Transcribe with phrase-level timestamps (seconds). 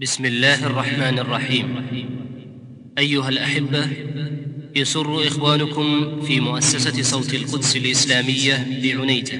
[0.00, 1.86] بسم الله الرحمن الرحيم.
[2.98, 3.88] أيها الأحبة
[4.76, 9.34] يسر إخوانكم في مؤسسة صوت القدس الإسلامية بعنيزه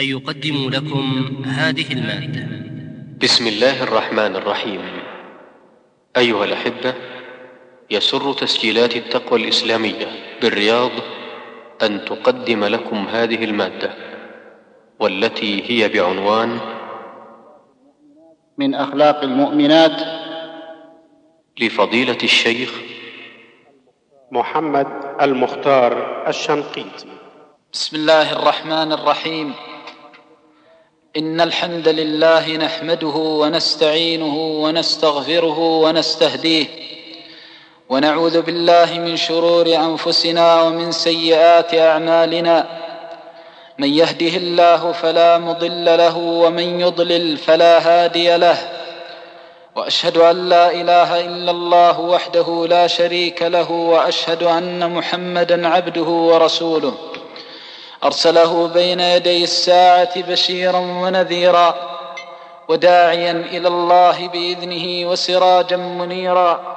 [0.00, 2.48] أن يقدموا لكم هذه المادة.
[3.22, 4.80] بسم الله الرحمن الرحيم.
[6.16, 6.94] أيها الأحبة
[7.90, 10.08] يسر تسجيلات التقوى الإسلامية
[10.42, 10.90] بالرياض
[11.82, 13.94] أن تقدم لكم هذه المادة
[15.00, 16.60] والتي هي بعنوان
[18.58, 19.92] من أخلاق المؤمنات.
[21.60, 22.72] لفضيلة الشيخ
[24.32, 24.86] محمد
[25.20, 27.06] المختار الشنقيطي.
[27.72, 29.52] بسم الله الرحمن الرحيم.
[31.16, 36.66] إن الحمد لله نحمده ونستعينه ونستغفره ونستهديه.
[37.88, 42.82] ونعوذ بالله من شرور أنفسنا ومن سيئات أعمالنا.
[43.82, 48.58] من يهده الله فلا مضل له ومن يضلل فلا هادي له.
[49.76, 56.94] وأشهد أن لا إله إلا الله وحده لا شريك له وأشهد أن محمدا عبده ورسوله.
[58.04, 61.74] أرسله بين يدي الساعة بشيرا ونذيرا
[62.68, 66.76] وداعيا إلى الله بإذنه وسراجا منيرا.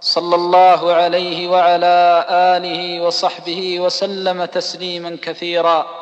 [0.00, 6.01] صلى الله عليه وعلى آله وصحبه وسلم تسليما كثيرا.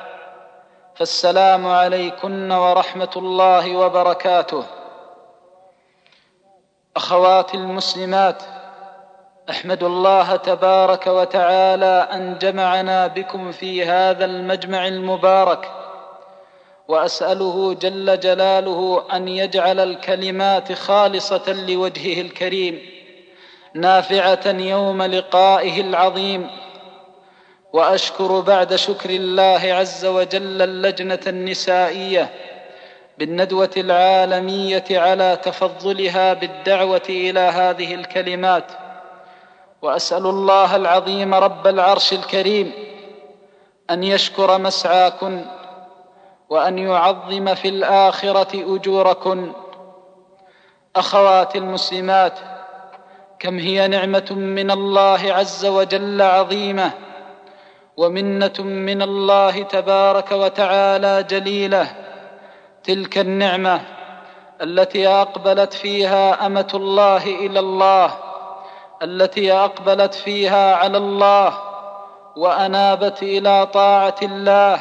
[1.01, 4.63] فالسلام عليكن ورحمة الله وبركاته.
[6.95, 8.43] اخواتي المسلمات
[9.49, 15.71] أحمد الله تبارك وتعالى أن جمعنا بكم في هذا المجمع المبارك
[16.87, 22.81] وأسأله جل جلاله أن يجعل الكلمات خالصة لوجهه الكريم
[23.73, 26.49] نافعة يوم لقائه العظيم
[27.73, 32.29] وأشكر بعد شكر الله عز وجل اللجنة النسائية
[33.17, 38.71] بالندوة العالمية على تفضلها بالدعوة إلى هذه الكلمات.
[39.81, 42.71] وأسأل الله العظيم رب العرش الكريم
[43.89, 45.45] أن يشكر مسعاكن
[46.49, 49.53] وأن يعظم في الآخرة أجوركن.
[50.95, 52.39] اخواتي المسلمات
[53.39, 56.91] كم هي نعمة من الله عز وجل عظيمة.
[58.01, 61.87] ومنة من الله تبارك وتعالى جليلة.
[62.83, 63.81] تلك النعمة
[64.61, 68.13] التي أقبلت فيها أمة الله إلى الله
[69.03, 71.57] التي أقبلت فيها على الله
[72.35, 74.79] وأنابت إلى طاعة الله.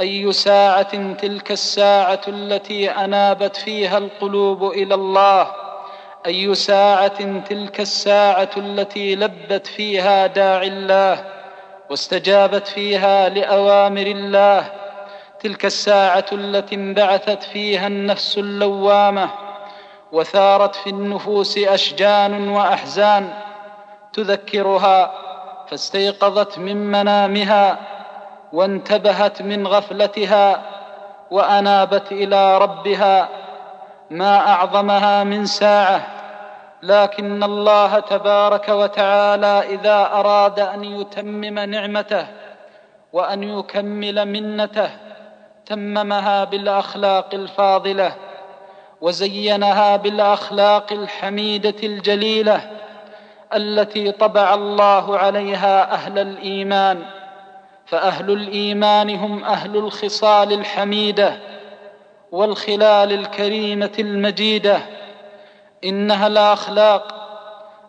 [0.00, 5.46] أي ساعة تلك الساعة التي أنابت فيها القلوب إلى الله؟
[6.26, 11.33] أي ساعة تلك الساعة التي لبت فيها داعي الله؟
[11.90, 14.64] واستجابت فيها لأوامر الله.
[15.40, 19.30] تلك الساعة التي انبعثت فيها النفس اللوامة
[20.12, 23.32] وثارت في النفوس أشجان وأحزان
[24.12, 25.12] تذكرها
[25.70, 27.78] فاستيقظت من منامها
[28.52, 30.62] وانتبهت من غفلتها
[31.30, 33.28] وأنابت إلى ربها.
[34.10, 36.13] ما أعظمها من ساعة
[36.84, 42.26] لكن الله تبارك وتعالى إذا أراد أن يتمم نعمته
[43.12, 44.90] وأن يكمل منته
[45.66, 48.14] تممها بالأخلاق الفاضلة
[49.00, 52.70] وزينها بالأخلاق الحميدة الجليلة
[53.54, 57.02] التي طبع الله عليها أهل الإيمان.
[57.86, 61.38] فأهل الإيمان هم أهل الخصال الحميدة
[62.32, 64.93] والخلال الكريمة المجيدة.
[65.84, 67.14] إنها الأخلاق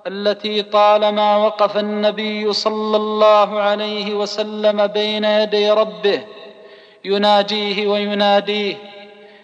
[0.08, 6.22] التي طالما وقف النبي صلى الله عليه وسلم بين يدي ربه
[7.06, 8.76] يناجيه ويناديه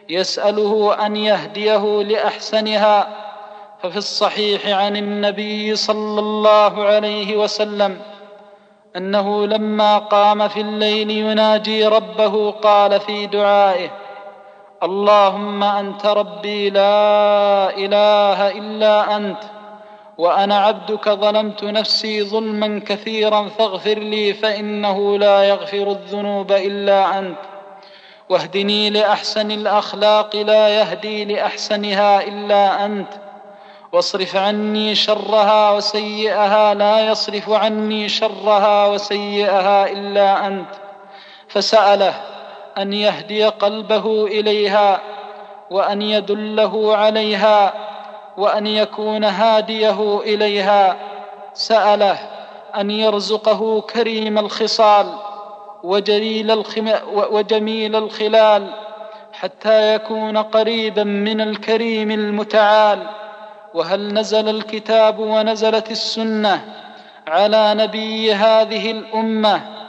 [0.09, 3.07] يسأله أن يهديه لأحسنها
[3.83, 8.01] ففي الصحيح عن النبي صلى الله عليه وسلم
[8.95, 13.89] أنه لما قام في الليل يناجي ربه قال في دعائه
[14.83, 19.43] اللهم أنت ربي لا إله إلا أنت
[20.17, 27.37] وأنا عبدك ظلمت نفسي ظلما كثيرا فاغفر لي فإنه لا يغفر الذنوب إلا أنت.
[28.29, 33.13] واهدني لأحسن الأخلاق لا يهدي لأحسنها إلا أنت.
[33.91, 40.69] واصرف عني شرها وسيئها لا يصرف عني شرها وسيئها إلا أنت.
[41.47, 42.13] فسأله
[42.77, 45.01] أن يهدي قلبه إليها
[45.69, 47.73] وأن يدله عليها
[48.37, 50.95] وأن يكون هاديه إليها.
[51.53, 52.19] سأله
[52.77, 55.13] أن يرزقه كريم الخصال
[55.83, 58.67] وجليل الخم وجميل الخلال
[59.33, 63.07] حتى يكون قريبا من الكريم المتعال.
[63.73, 66.65] وهل نزل الكتاب ونزلت السنة
[67.27, 69.80] على نبي هذه الأمة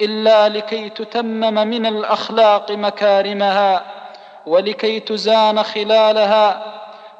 [0.00, 3.84] إلا لكي تتمم من الأخلاق مكارمها
[4.46, 6.64] ولكي تزان خلالها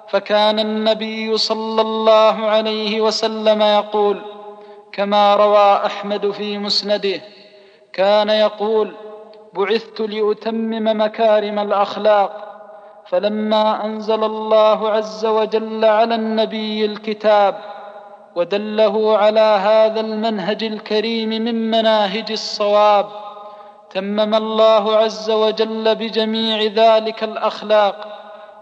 [0.08, 4.22] فكان النبي صلى الله عليه وسلم يقول
[4.92, 7.20] كما روى أحمد في مسنده
[7.92, 8.94] كان يقول
[9.52, 12.46] بعثت لأتمم مكارم الأخلاق
[13.06, 17.60] فلما أنزل الله عز وجل على النبي الكتاب
[18.36, 23.06] ودله على هذا المنهج الكريم من مناهج الصواب.
[23.90, 27.96] تمم الله عز وجل بجميع ذلك الأخلاق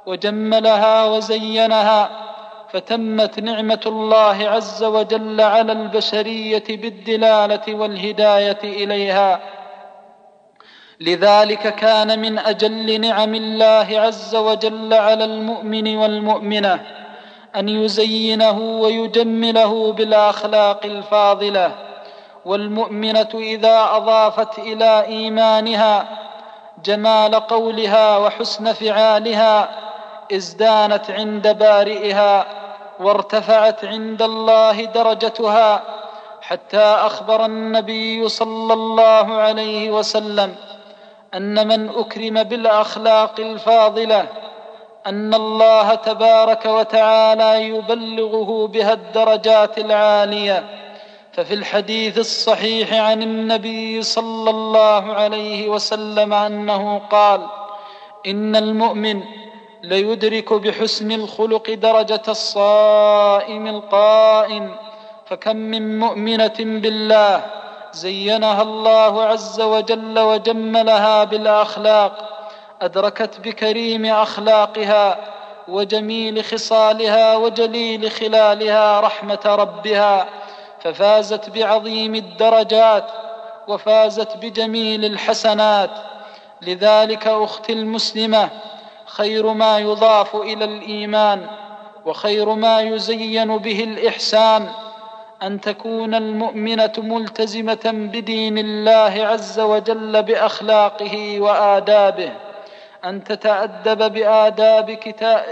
[0.06, 2.10] وجملها وزينها
[2.72, 9.40] فتمت نعمة الله عز وجل على البشرية بالدلالة والهداية إليها.
[11.00, 16.80] لذلك كان من أجل نعم الله عز وجل على المؤمن والمؤمنة.
[17.56, 21.74] أن يزينه ويجمله بالأخلاق الفاضلة
[22.44, 26.06] والمؤمنة إذا أضافت إلى إيمانها
[26.84, 29.68] جمال قولها وحسن فعالها
[30.32, 32.46] ازدانت عند بارئها
[33.00, 35.82] وارتفعت عند الله درجتها
[36.42, 40.54] حتى أخبر النبي صلى الله عليه وسلم
[41.34, 44.26] أن من أكرم بالأخلاق الفاضلة
[45.08, 50.64] أن الله تبارك وتعالى يبلغه بها الدرجات العالية
[51.32, 57.46] ففي الحديث الصحيح عن النبي صلى الله عليه وسلم أنه قال
[58.26, 59.22] إن المؤمن
[59.82, 64.76] ليدرك بحسن الخلق درجة الصائم القائم
[65.26, 67.44] فكم من مؤمنة بالله
[67.92, 72.37] زينها الله عز وجل وجملها بالأخلاق
[72.82, 75.18] أدركت بكريم أخلاقها
[75.68, 80.26] وجميل خصالها وجليل خلالها رحمة ربها
[80.80, 83.04] ففازت بعظيم الدرجات
[83.68, 85.90] وفازت بجميل الحسنات.
[86.62, 88.48] لذلك أختي المسلمة
[89.06, 91.46] خير ما يضاف إلى الإيمان
[92.04, 94.68] وخير ما يزين به الإحسان
[95.42, 102.32] أن تكون المؤمنة ملتزمة بدين الله عز وجل بأخلاقه وآدابه.
[103.08, 105.44] أن تتأدب بآداب كتاب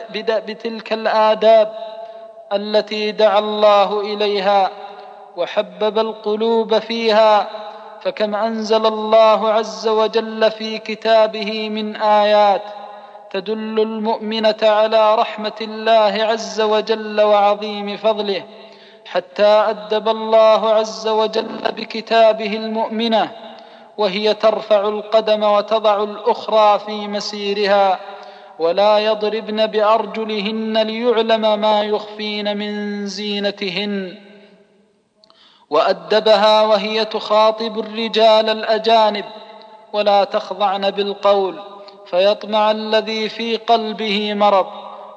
[0.47, 1.73] بتلك الآداب
[2.53, 4.70] التي دعا الله إليها
[5.37, 7.50] وحبب القلوب فيها
[8.00, 12.62] فكم أنزل الله عز وجل في كتابه من آيات
[13.30, 18.42] تدل المؤمنة على رحمة الله عز وجل وعظيم فضله
[19.07, 23.30] حتى أدب الله عز وجل بكتابه المؤمنة
[23.99, 27.99] وهي ترفع القدم وتضع الأخرى في مسيرها
[28.59, 34.19] ولا يضربن بأرجلهن ليعلم ما يخفين من زينتهن.
[35.71, 39.25] وأدبها وهي تخاطب الرجال الأجانب
[39.93, 41.61] ولا تخضعن بالقول
[42.07, 44.67] فيطمع الذي في قلبه مرض.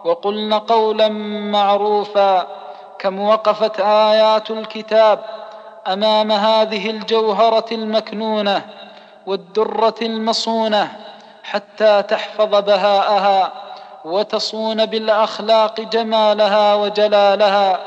[0.05, 1.07] وقلن قولا
[1.51, 2.47] معروفا
[2.99, 5.38] كم وقفت آيات الكتاب
[5.93, 8.61] أمام هذه الجوهرة المكنونة
[9.25, 10.91] والدرة المصونة
[11.43, 13.51] حتى تحفظ بهاءها
[14.05, 17.79] وتصون بالأخلاق جمالها وجلالها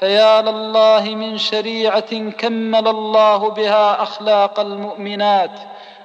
[0.00, 5.60] فيا لله من شريعة كمل الله بها أخلاق المؤمنات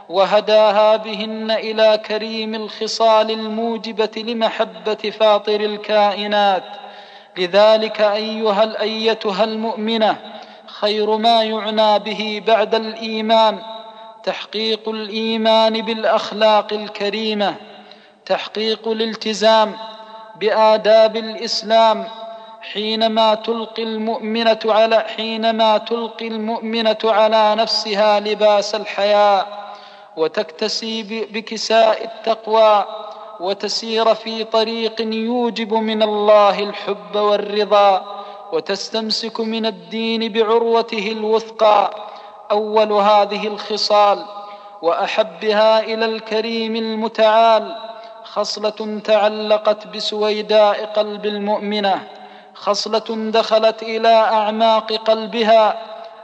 [0.09, 6.63] وهداها بهن إلى كريم الخصال الموجبة لمحبة فاطر الكائنات.
[7.37, 10.38] لذلك أيها الأيتها المؤمنة
[10.81, 13.59] خير ما يعنى به بعد الإيمان
[14.23, 17.55] تحقيق الإيمان بالأخلاق الكريمة
[18.25, 19.73] تحقيق الالتزام
[20.39, 22.07] بآداب الإسلام
[22.61, 29.47] حينما تلقي المؤمنة على حينما تلقي المؤمنة على نفسها لباس الحياء
[30.17, 32.85] وتكتسي بكساء التقوى
[33.39, 38.18] وتسير في طريق يوجب من الله الحب والرضا.
[38.53, 41.91] وتستمسك من الدين بعروته الوثقى
[42.51, 44.25] أول هذه الخصال
[44.81, 47.75] وأحبها إلى الكريم المتعال
[48.23, 52.07] خصلة تعلقت بسويداء قلب المؤمنة
[52.53, 55.77] خصلة دخلت إلى أعماق قلبها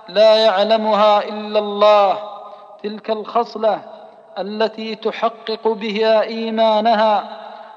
[0.09, 2.19] لا يعلمها إلا الله.
[2.83, 3.81] تلك الخصلة
[4.39, 7.23] التي تحقق بها إيمانها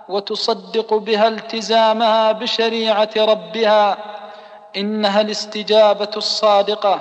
[0.08, 3.98] وتصدق بها التزامها بشريعة ربها.
[4.78, 7.00] إنها الاستجابة الصادقة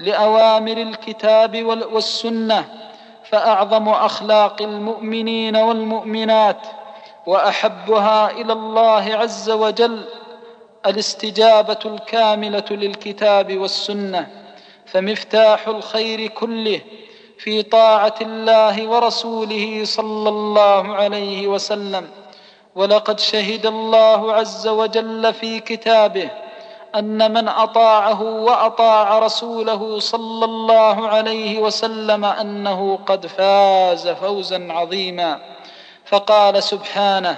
[0.00, 2.64] لأوامر الكتاب والسنة
[3.30, 6.66] فأعظم أخلاق المؤمنين والمؤمنات
[7.26, 10.04] وأحبها إلى الله عز وجل
[10.86, 14.28] الاستجابة الكاملة للكتاب والسنة
[14.86, 16.80] فمفتاح الخير كله
[17.38, 22.08] في طاعة الله ورسوله صلى الله عليه وسلم
[22.74, 26.30] ولقد شهد الله عز وجل في كتابه
[26.94, 35.40] أن من أطاعه وأطاع رسوله صلى الله عليه وسلم أنه قد فاز فوزا عظيما.
[36.04, 37.36] فقال سبحانه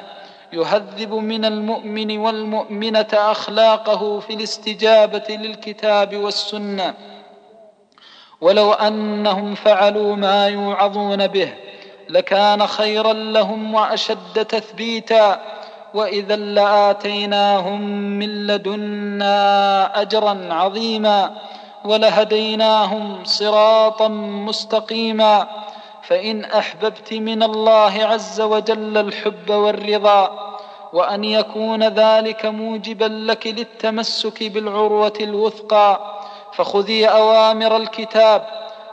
[0.53, 6.95] يهذب من المؤمن والمؤمنة أخلاقه في الاستجابة للكتاب والسنة.
[8.41, 11.55] ولو أنهم فعلوا ما يوعظون به
[12.09, 15.41] لكان خيرا لهم وأشد تثبيتا.
[15.95, 21.33] واذا لاتيناهم من لدنا اجرا عظيما
[21.85, 25.49] ولهديناهم صراطا مستقيما
[26.03, 30.53] فان احببت من الله عز وجل الحب والرضا
[30.93, 36.01] وان يكون ذلك موجبا لك للتمسك بالعروه الوثقى
[36.53, 38.47] فخذي اوامر الكتاب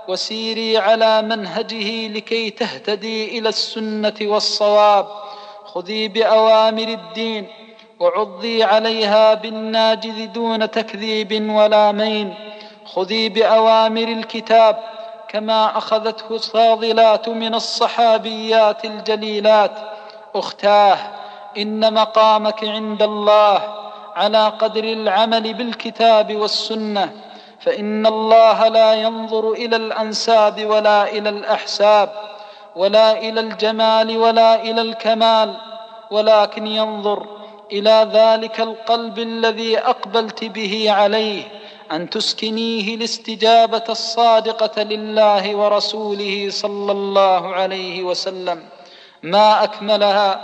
[0.07, 5.07] وسيري على منهجه لكي تهتدي إلى السنة والصواب
[5.73, 7.47] خذي بأوامر الدين
[7.99, 12.33] وعضي عليها بالناجذ دون تكذيب ولا مين
[12.85, 14.79] خذي بأوامر الكتاب
[15.27, 19.71] كما اخذته الفاضلات من الصحابيات الجليلات.
[20.35, 20.97] اختاه
[21.57, 23.61] ان مقامك عند الله
[24.15, 27.11] على قدر العمل بالكتاب والسنة.
[27.59, 32.32] فان الله لا ينظر إلى الانساب ولا إلى الاحساب.
[32.75, 35.53] ولا إلى الجمال ولا إلى الكمال
[36.11, 37.27] ولكن ينظر
[37.71, 41.43] إلى ذلك القلب الذي أقبلت به عليه
[41.91, 48.65] أن تسكنيه الاستجابه الصادقة لله ورسوله صلى الله عليه وسلم.
[49.23, 50.41] ما أكملها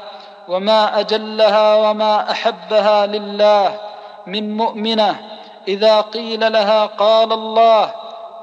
[0.47, 3.79] وما أجلها وما أحبها لله
[4.27, 5.15] من مؤمنة
[5.67, 7.91] إذا قيل لها قال الله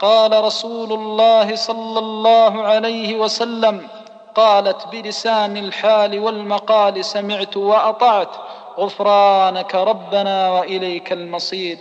[0.00, 3.88] قال رسول الله صلى الله عليه وسلم
[4.35, 8.29] قالت بلسان الحال والمقال سمعت وأطعت
[8.79, 11.79] غفرانك ربنا وإليك المصير.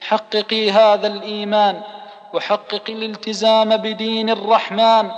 [0.00, 1.80] حققي هذا الإيمان
[2.34, 5.10] وحققي الالتزام بدين الرحمن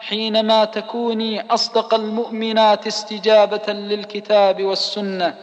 [0.00, 5.34] حينما تكوني أصدق المؤمنات استجابة للكتاب والسنة.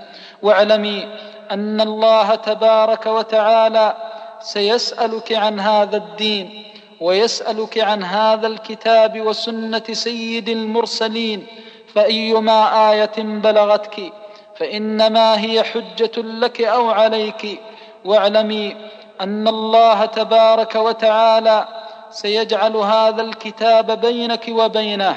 [0.42, 1.08] واعلمي
[1.52, 4.13] أن الله تبارك وتعالى
[4.44, 6.64] سيسألك عن هذا الدين
[7.02, 11.48] ويسألك عن هذا الكتاب وسنة سيد المرسلين
[11.96, 14.14] فأيما آية بلغتك
[14.56, 17.60] فإنما هي حجة لك أو عليك.
[18.06, 18.76] واعلمي
[19.22, 21.68] أن الله تبارك وتعالى
[22.12, 25.16] سيجعل هذا الكتاب بينك وبينه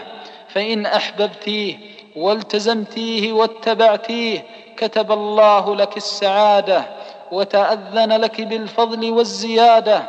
[0.49, 1.79] فإن أحببتيه
[2.17, 4.45] والتزمتيه واتبعتيه
[4.77, 6.85] كتب الله لك السعادة.
[7.33, 10.03] وتأذن لك بالفضل والزيادة.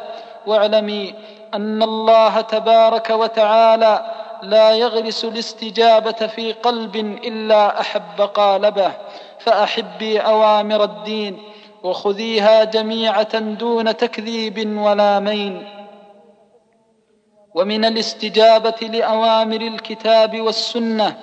[0.47, 1.13] واعلمي
[1.53, 4.05] أن الله تبارك وتعالى
[4.43, 8.91] لا يغرس الاستجابة في قلب إلا أحب قالبه.
[9.39, 11.43] فأحبي أوامر الدين
[11.83, 15.77] وخذيها جميعة دون تكذيب ولا مين.
[17.55, 21.17] ومن الاستجابة لأوامر الكتاب والسنة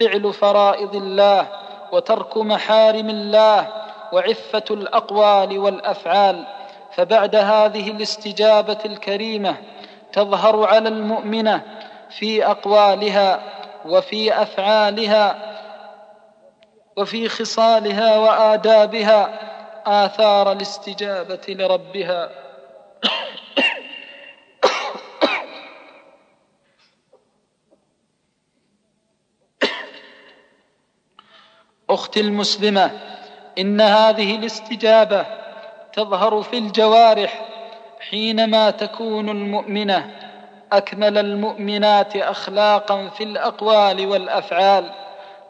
[0.00, 1.46] فعل فرائض الله
[1.92, 3.68] وترك محارم الله
[4.12, 6.46] وعفة الأقوال والأفعال
[6.94, 9.56] فبعد هذه الاستجابة الكريمة
[10.12, 11.62] تظهر على المؤمنه
[12.18, 13.40] في أقوالها
[13.86, 15.56] وفي أفعالها
[16.96, 19.38] وفي خصالها وآدابها
[19.86, 22.30] آثار الاستجابة لربها.
[31.90, 33.09] أختي المسلمة
[33.60, 35.26] إن هذه الاستجابة
[35.92, 37.44] تظهر في الجوارح
[38.10, 40.10] حينما تكون المؤمنة
[40.72, 44.92] أكمل المؤمنات اخلاقا في الأقوال والأفعال.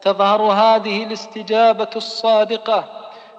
[0.01, 2.85] تظهر هذه الاستجابة الصادقة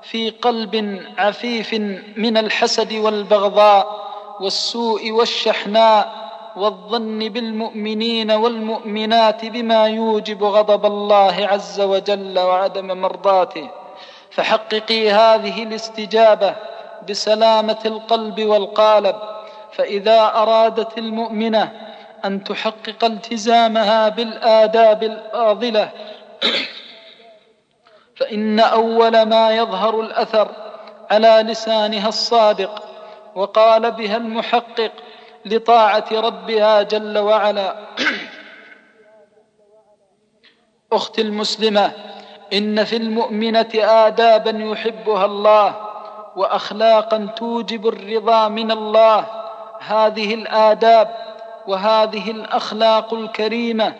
[0.01, 1.74] في قلب عفيف
[2.18, 4.01] من الحسد والبغضاء
[4.42, 13.81] والسوء والشحناء والظن بالمؤمنين والمؤمنات بما يوجب غضب الله عز وجل وعدم مرضاته.
[14.32, 16.56] فحققي هذه الاستجابة
[17.10, 19.16] بسلامة القلب والقالب
[19.74, 21.72] فإذا أرادت المؤمنة
[22.26, 25.90] أن تحقق التزامها بالآداب الفاضله
[28.16, 30.52] فإن أول ما يظهر الأثر
[31.12, 32.84] على لسانها الصادق
[33.36, 34.92] وقال بها المحقق
[35.46, 37.76] لطاعة ربها جل وعلا.
[40.94, 41.92] أختي المسلمة
[42.53, 45.75] إن في المؤمنة ادابا يحبها الله
[46.36, 49.25] واخلاقا توجب الرضا من الله.
[49.88, 51.10] هذه الآداب
[51.67, 53.93] وهذه الأخلاق الكريمة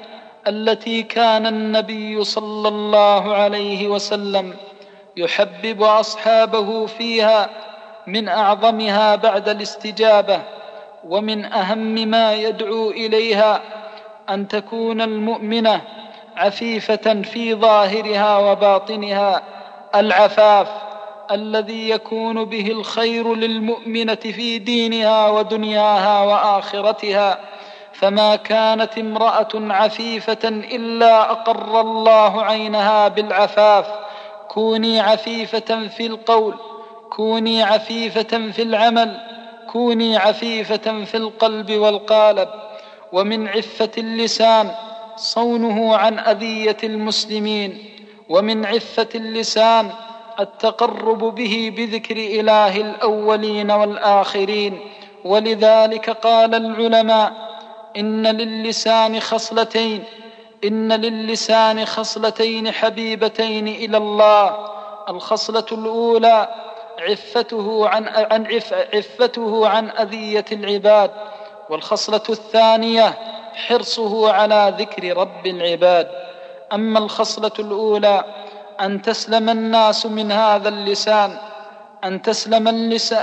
[0.48, 4.54] التي كان النبي صلى الله عليه وسلم
[5.18, 7.50] يحبب أصحابه فيها
[8.08, 10.42] من أعظمها بعد الاستجابة
[11.08, 13.62] ومن أهم ما يدعو إليها
[14.30, 15.82] أن تكون المؤمنة
[16.42, 19.44] عفيفة في ظاهرها وباطنها
[19.96, 20.68] العفاف
[21.32, 27.40] الذي يكون به الخير للمؤمنة في دينها ودنياها وآخرتها.
[27.94, 33.88] فما كانت امرأة عفيفة إلا أقر الله عينها بالعفاف.
[34.48, 36.56] كوني عفيفة في القول
[37.10, 39.18] كوني عفيفة في العمل
[39.72, 42.50] كوني عفيفة في القلب والقالب.
[43.12, 44.72] ومن عفة اللسان
[45.22, 47.86] صونه عن أذية المسلمين
[48.30, 49.90] ومن عفة اللسان
[50.40, 54.80] التقرب به بذكر إله الأولين والآخرين.
[55.26, 57.34] ولذلك قال العلماء
[57.98, 60.04] إن للسان خصلتين
[60.64, 64.72] إن للسان خصلتين حبيبتين إلى الله.
[65.10, 66.50] الخصلة الأولى
[67.00, 68.48] عفته عن, عن
[68.94, 71.12] عفته عن أذية العباد
[71.70, 73.18] والخصلة الثانية
[73.56, 76.08] حرصه على ذكر رب العباد.
[76.74, 78.26] أما الخصلة الأولى
[78.82, 81.38] أن تسلم الناس من هذا اللسان
[82.04, 82.68] أن تسلم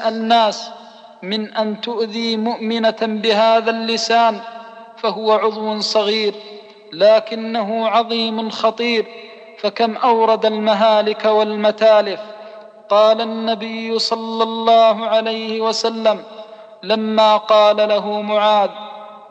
[0.06, 0.70] الناس
[1.22, 4.40] من أن تؤذي مؤمنة بهذا اللسان
[4.96, 6.34] فهو عضو صغير
[6.92, 9.06] لكنه عظيم خطير.
[9.58, 12.20] فكم أورد المهالك والمتالف؟
[12.88, 16.22] قال النبي صلى الله عليه وسلم
[16.82, 18.70] لما قال له معاذ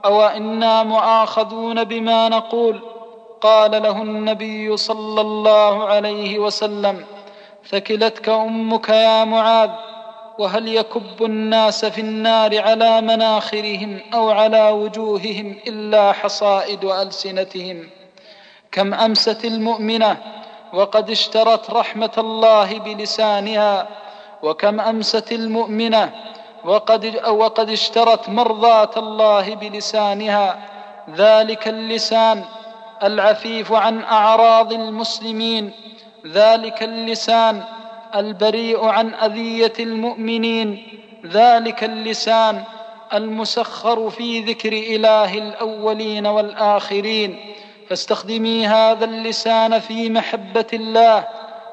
[0.08, 2.82] أو إنا مؤاخذون بما نقول؟
[3.42, 7.06] قال له النبي صلى الله عليه وسلم
[7.70, 9.70] ثكلتك أمك يا معاذ
[10.40, 17.90] وهل يكب الناس في النار على مناخرهم أو على وجوههم إلا حصائد ألسنتهم؟
[18.72, 20.18] كم أمست المؤمنة
[20.74, 23.88] وقد اشترت رحمة الله بلسانها
[24.44, 26.12] وكم أمست المؤمنة
[26.68, 30.60] وقد, وقد اشترت مرضاه الله بلسانها
[31.16, 32.44] ذلك اللسان
[33.04, 35.72] العفيف عن أعراض المسلمين
[36.28, 37.64] ذلك اللسان
[38.16, 40.88] البريء عن أذية المؤمنين
[41.26, 42.64] ذلك اللسان
[43.14, 47.40] المسخر في ذكر إله الأولين والآخرين.
[47.90, 51.28] فاستخدمي هذا اللسان في محبة الله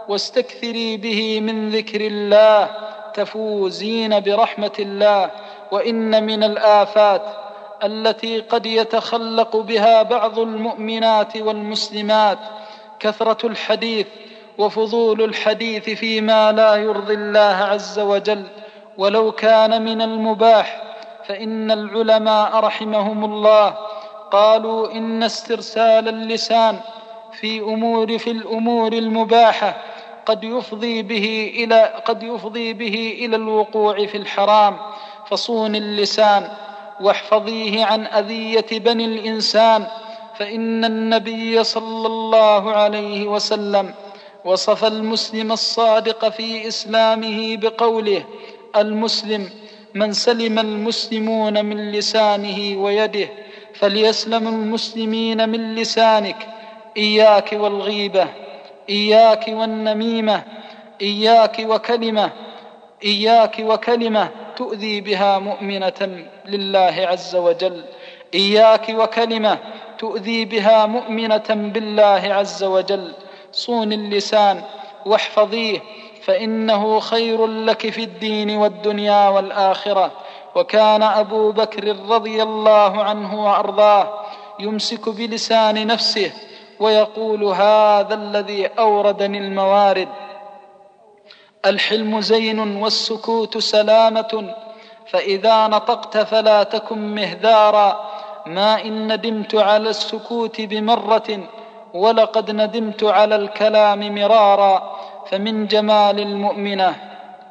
[0.09, 2.93] واستكثري به من ذكر الله.
[3.14, 5.31] تفوزين برحمة الله
[5.72, 7.22] وإن من الآفات
[7.85, 12.38] التي قد يتخلق بها بعض المؤمنات والمسلمات
[13.00, 14.07] كثرة الحديث
[14.59, 18.44] وفضول الحديث فيما لا يرضي الله عز وجل.
[18.98, 20.83] ولو كان من المباح
[21.27, 23.74] فإن العلماء رحمهم الله
[24.31, 26.81] قالوا إن استرسال اللسان
[27.33, 29.77] في أمور في الأمور المباحة
[30.26, 34.76] قد يفضي به إلى قد يفضي به إلى الوقوع في الحرام.
[35.30, 36.48] فصون اللسان
[37.00, 39.87] واحفظيه عن أذية بني الإنسان.
[40.38, 43.94] فإن النبي صلى الله عليه وسلم
[44.44, 48.24] وصف المسلم الصادق في إسلامه بقوله
[48.76, 49.50] المسلم
[49.94, 53.28] من سلم المسلمون من لسانه ويده
[53.74, 56.48] فليسلم المسلمين من لسانك
[56.96, 58.28] إياك والغيبة.
[58.90, 60.42] إياك والنميمة
[61.01, 62.31] إياك وكلمة
[63.05, 67.85] إياك وكلمة تؤذي بها مؤمنة لله عز وجل
[68.35, 69.59] إياك وكلمة
[69.99, 73.12] تؤذي بها مؤمنة بالله عز وجل.
[73.53, 74.62] صون اللسان
[75.07, 75.81] واحفظيه
[76.23, 80.11] فإنه خير لك في الدين والدنيا والآخرة.
[80.55, 84.20] وكان أبو بكر رضي الله عنه وأرضاه
[84.61, 86.33] يمسك بلسان نفسه
[86.80, 90.08] ويقول هذا الذي أوردني الموارد.
[91.66, 94.54] الحلم زين والسكوت سلامة
[95.06, 98.10] فإذا نطقت فلا تكن مهذارا.
[98.46, 101.40] ما إن ندمت على السكوت بمرة
[101.94, 104.96] ولقد ندمت على الكلام مرارا.
[105.30, 106.96] فمن جمال المؤمنة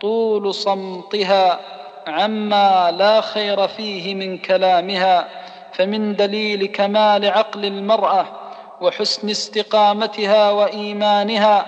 [0.02, 1.60] طول صمتها
[2.08, 5.28] عما لا خير فيه من كلامها.
[5.74, 8.43] فمن دليل كمال عقل المرأة
[8.84, 11.66] وحسن استقامتها وإيمانها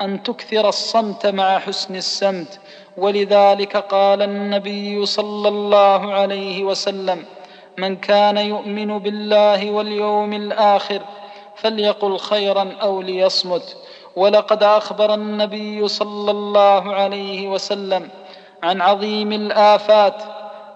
[0.00, 2.60] أن تكثر الصمت مع حسن السمت.
[2.96, 7.24] ولذلك قال النبي صلى الله عليه وسلم
[7.78, 11.00] من كان يؤمن بالله واليوم الآخر
[11.56, 13.76] فليقل خيرا أو ليصمت.
[14.16, 18.08] ولقد أخبر النبي صلى الله عليه وسلم
[18.62, 20.22] عن عظيم الآفات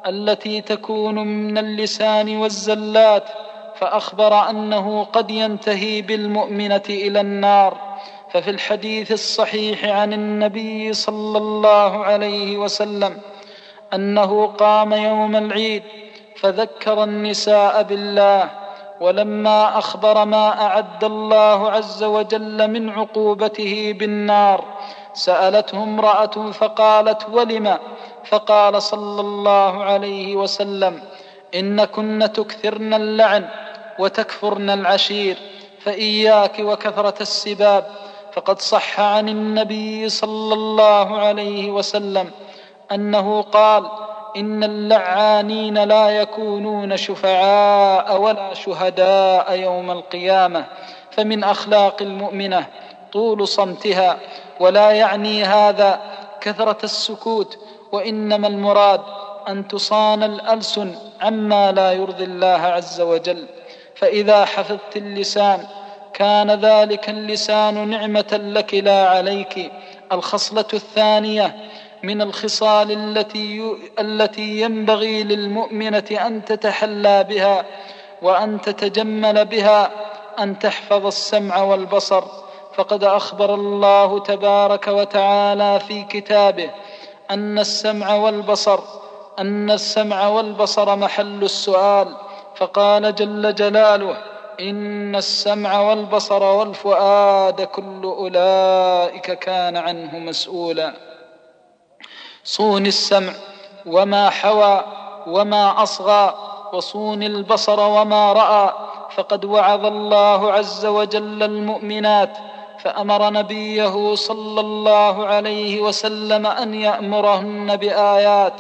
[0.07, 3.25] التي تكون من اللسان والزلات
[3.83, 7.77] فأخبر أنه قد ينتهي بالمؤمنة إلى النار
[8.31, 13.19] ففي الحديث الصحيح عن النبي صلى الله عليه وسلم
[13.95, 15.83] أنه قام يوم العيد
[16.37, 18.51] فذكر النساء بالله
[19.01, 24.65] ولما أخبر ما أعد الله عز وجل من عقوبته بالنار
[25.15, 27.79] سألته امرأة فقالت ولم؟
[28.25, 31.03] فقال صلى الله عليه وسلم
[31.55, 33.49] إن كن تكثرن اللعن.
[33.99, 35.37] وتكفرن العشير
[35.85, 37.87] فإياك وكثرة السباب.
[38.33, 42.31] فقد صح عن النبي صلى الله عليه وسلم
[42.93, 43.91] أنه قال
[44.37, 50.65] إن اللعانين لا يكونون شفعاء ولا شهداء يوم القيامة
[51.11, 52.67] فمن أخلاق المؤمنة
[53.13, 54.19] طول صمتها
[54.61, 56.01] ولا يعني هذا
[56.41, 57.59] كثرة السكوت
[57.93, 59.01] وإنما المراد
[59.49, 63.47] أن تصان الألسن عما لا يرضي الله عز وجل.
[64.03, 65.67] فإذا حفظت اللسان
[66.15, 69.73] كان ذلك اللسان نعمة لك لا عليك.
[70.13, 71.57] الخصلة الثانية
[72.03, 77.65] من الخصال التي التي ينبغي للمؤمنة أن تتحلى بها
[78.23, 79.91] وأن تتجمل بها
[80.39, 82.25] أن تحفظ السمع والبصر.
[82.75, 86.71] فقد أخبر الله تبارك وتعالى في كتابه
[87.31, 88.81] أن السمع والبصر
[89.39, 92.32] أن السمع والبصر محل السؤال.
[92.63, 94.17] فقال جل جلاله
[94.61, 100.93] إن السمع والبصر والفؤاد كل أولئك كان عنه مسؤولا.
[102.45, 103.33] صون السمع
[103.87, 104.85] وما حوى
[105.27, 106.35] وما أصغى
[106.73, 108.71] وصون البصر وما رأى
[109.17, 112.39] فقد وعظ الله عز وجل المؤمنات
[112.79, 118.55] فأمر نبيه صلى الله عليه وسلم أن يأمرهن بآيات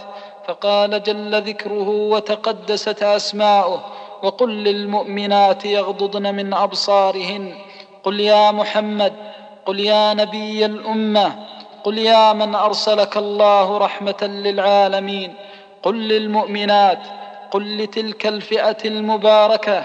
[0.48, 3.84] فقال جل ذكره وتقدست أسماؤه
[4.22, 7.54] وقل للمؤمنات يغضضن من أبصارهن
[8.02, 9.12] قل يا محمد
[9.66, 11.46] قل يا نبي الأمة
[11.84, 15.34] قل يا من أرسلك الله رحمة للعالمين
[15.82, 16.98] قل للمؤمنات
[17.50, 19.84] قل لتلك الفئة المباركة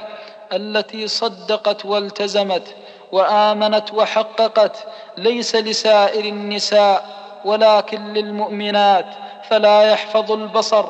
[0.54, 2.76] التي صدقت والتزمت
[3.12, 7.06] وآمنت وحققت ليس لسائر النساء
[7.46, 9.06] ولكن للمؤمنات
[9.50, 10.86] فلا يحفظ البصر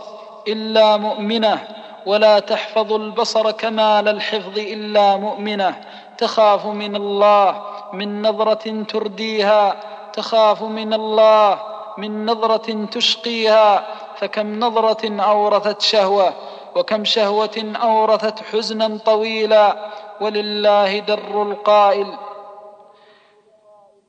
[0.48, 1.68] إلا مؤمنة
[2.06, 5.82] ولا تحفظ البصر كمال الحفظ إلا مؤمنة.
[6.18, 7.62] تخاف من الله
[7.94, 9.76] من نظرة ترديها.
[10.14, 11.60] تخاف من الله
[11.98, 13.86] من نظرة تشقيها.
[14.16, 16.34] فكم نظرة أورثت شهوة
[16.76, 19.76] وكم شهوة أورثت حزنا طويلا.
[20.22, 22.08] ولله در القائل.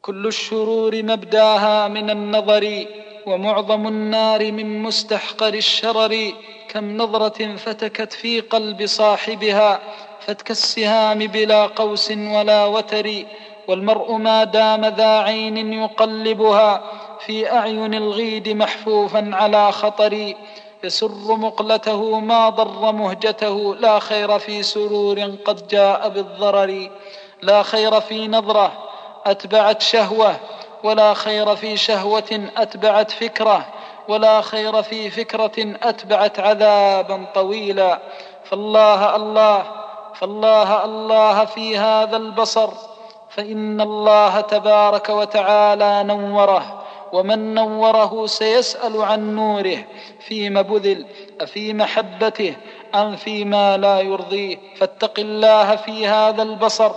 [0.03, 2.87] كل الشرور مبداها من النظر.
[3.29, 6.33] ومعظم النار من مستحقر الشرر
[6.69, 9.81] كم نظرة فتكت في قلب صاحبها
[10.21, 13.25] فتك السهام بلا قوس ولا وتر
[13.69, 16.83] والمرء ما دام ذا عين يقلبها
[17.27, 20.35] في أعين الغيد محفوفا على خطر
[20.85, 26.91] يسر مقلته ما ضر مهجته لا خير في سرور قد جاء بالضرر
[27.43, 28.73] لا خير في نظرة
[29.27, 30.37] أتبعت شهوة
[30.85, 33.67] ولا خير في شهوة أتبعت فكرة
[34.09, 37.99] ولا خير في فكرة أتبعت عذابا طويلا.
[38.45, 39.63] فالله الله
[40.15, 42.71] فالله الله في هذا البصر.
[43.31, 49.85] فإن الله تبارك وتعالى نوره ومن نوره سيسأل عن نوره
[50.21, 51.07] فيما بذل
[51.41, 52.55] افي محبته
[52.95, 56.93] أم فيما لا يرضيه فاتق الله في هذا البصر.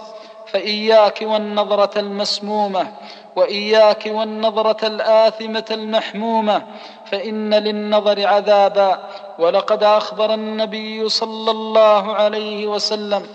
[0.48, 2.94] فإياك والنظرة المسمومة.
[3.36, 6.64] وإياك والنظرة الآثمة المحمومة
[7.06, 9.00] فإن للنظر عذابا.
[9.40, 13.28] ولقد أخبر النبي صلى الله عليه وسلم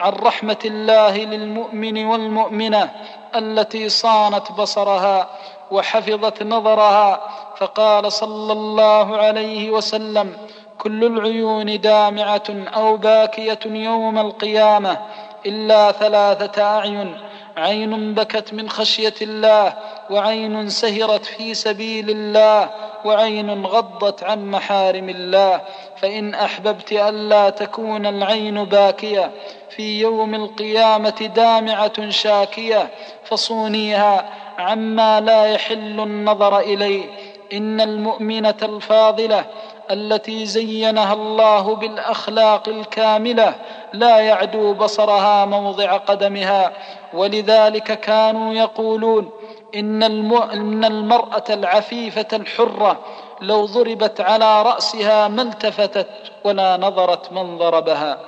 [0.00, 2.90] عن رحمة الله للمؤمن والمؤمنة
[3.36, 5.28] التي صانت بصرها
[5.70, 7.20] وحفظت نظرها.
[7.56, 10.36] فقال صلى الله عليه وسلم
[10.78, 14.98] كل العيون دامعة أو باكية يوم القيامة
[15.46, 17.16] إلا ثلاثة أعين.
[17.56, 19.74] عين بكت من خشية الله
[20.10, 22.70] وعين سهرت في سبيل الله
[23.04, 25.60] وعين غضت عن محارم الله.
[25.96, 29.30] فإن أحببت الا تكون العين باكية
[29.70, 32.90] في يوم القيامة دامعة شاكية.
[33.24, 37.04] فصونيها عما لا يحل النظر إليه.
[37.52, 39.44] إن المؤمنة الفاضلة
[39.90, 43.54] التي زينها الله بالأخلاق الكاملة
[43.92, 46.72] لا يعدو بصرها موضع قدمها.
[47.14, 49.30] ولذلك كانوا يقولون
[49.74, 53.00] إن المرأة العفيفة الحرة
[53.40, 56.08] لو ضربت على رأسها ما التفتت
[56.44, 58.18] ولا نظرت من ضربها.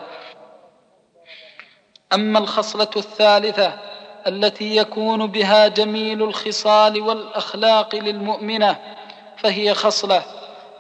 [2.13, 3.73] أما الخصلة الثالثة
[4.27, 8.77] التي يكون بها جميل الخصال والأخلاق للمؤمنة
[9.37, 10.23] فهي خصلة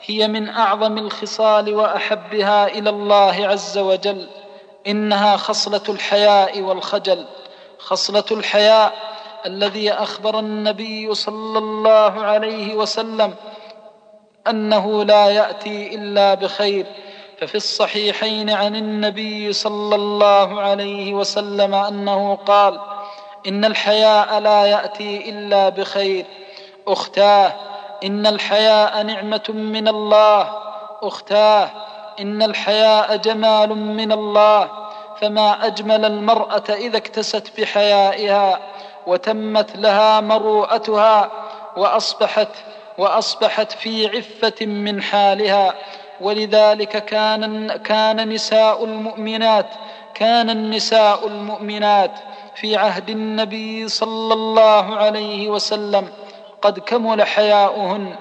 [0.05, 4.29] هي من أعظم الخصال وأحبها إلى الله عز وجل
[4.87, 7.25] إنها خصلة الحياء والخجل.
[7.79, 8.93] خصلة الحياء
[9.47, 13.35] الذي أخبر النبي صلى الله عليه وسلم
[14.49, 16.87] أنه لا يأتي إلا بخير.
[17.39, 22.81] ففي الصحيحين عن النبي صلى الله عليه وسلم أنه قال
[23.49, 26.25] إن الحياء لا يأتي إلا بخير.
[26.89, 30.51] أختاه إن الحياء نعمة من الله.
[31.03, 31.71] أختاه
[32.21, 34.71] إن الحياء جمال من الله.
[35.21, 38.59] فما أجمل المرأة إذا اكتست بحيائها
[39.07, 41.31] وتمت لها مروءتها
[41.77, 42.49] واصبحت
[42.99, 45.75] وأصبحت في عفة من حالها.
[46.21, 49.67] ولذلك كان كان نساء المؤمنات
[50.15, 52.11] كان النساء المؤمنات
[52.55, 56.09] في عهد النبي صلى الله عليه وسلم
[56.62, 58.16] قد كمل حياؤهن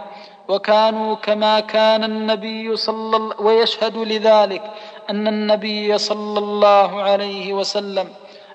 [0.48, 4.62] وكانوا كما كان النبي صلى الله ويشهد لذلك
[5.10, 8.10] أن النبي صلى الله عليه وسلم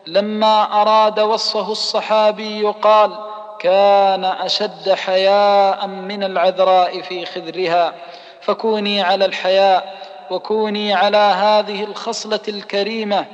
[0.07, 3.19] لما أراد وصفه الصحابي قال
[3.61, 7.95] كان أشد حياء من العذراء في خذرها
[8.41, 9.95] فكوني على الحياء
[10.31, 13.27] وكوني على هذه الخصلة الكريمة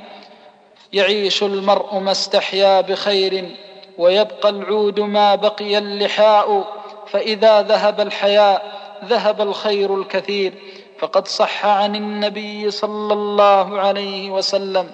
[0.93, 3.55] يعيش المرء ما استحيا بخير
[3.97, 6.67] ويبقى العود ما بقي اللحاء
[7.07, 8.71] فإذا ذهب الحياء
[9.05, 10.53] ذهب الخير الكثير.
[10.99, 14.91] فقد صح عن النبي صلى الله عليه وسلم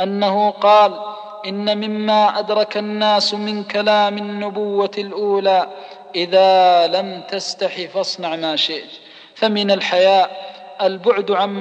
[0.00, 1.00] أنه قال
[1.46, 5.66] إن مما أدرك الناس من كلام النبوة الأولى
[6.14, 8.90] إذا لم تستح فاصنع ما شئت.
[9.34, 10.46] فمن الحياء
[10.82, 11.60] البعد عن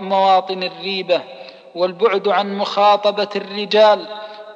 [0.00, 1.20] مواطن الريبة
[1.74, 4.06] والبعد عن مخاطبة الرجال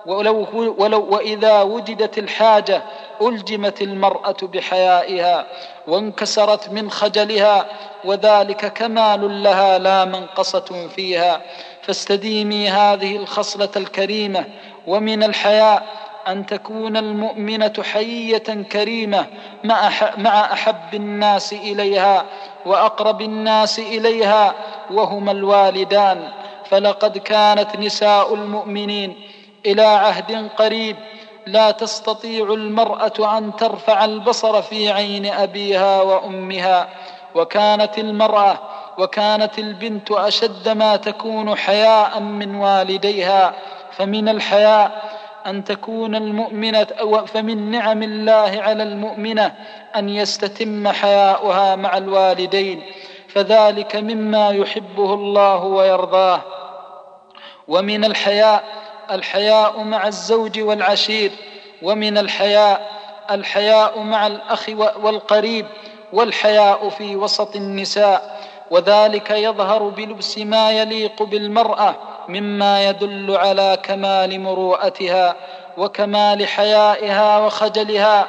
[0.06, 0.46] ولو,
[0.78, 2.82] ولو وإذا وجدت الحاجة
[3.22, 5.46] ألجمت المرأة بحيائها
[5.86, 7.66] وانكسرت من خجلها
[8.04, 11.40] وذلك كمال لها لا منقصة فيها.
[11.82, 14.44] فاستديمي هذه الخصلة الكريمة
[14.86, 15.82] ومن الحياء
[16.28, 19.26] أن تكون المؤمنة حية كريمة
[20.18, 22.24] مع أحب الناس إليها
[22.66, 24.54] وأقرب الناس إليها
[24.90, 26.28] وهما الوالدان.
[26.70, 29.16] فلقد كانت نساء المؤمنين
[29.66, 30.96] إلى عهد قريب
[31.46, 36.88] لا تستطيع المرأة أن ترفع البصر في عين أبيها وأمها.
[37.34, 38.58] وكانت المرأة
[38.98, 43.54] وكانت البنت أشد ما تكون حياء من والديها.
[43.92, 45.02] فمن الحياء
[45.46, 46.86] أن تكون المؤمنة
[47.26, 49.52] فمن نعم الله على المؤمنة
[49.96, 52.82] أن يستتم حياؤها مع الوالدين.
[53.28, 56.40] فذلك مما يحبه الله ويرضاه.
[57.68, 61.32] ومن الحياء الحياء مع الزوج والعشير
[61.82, 62.94] ومن الحياء
[63.30, 64.68] الحياء مع الأخ
[65.02, 65.66] والقريب
[66.12, 68.40] والحياء في وسط النساء.
[68.70, 71.94] وذلك يظهر بلبس ما يليق بالمرأة
[72.28, 75.36] مما يدل على كمال مروءتها
[75.76, 78.28] وكمال حيائها وخجلها.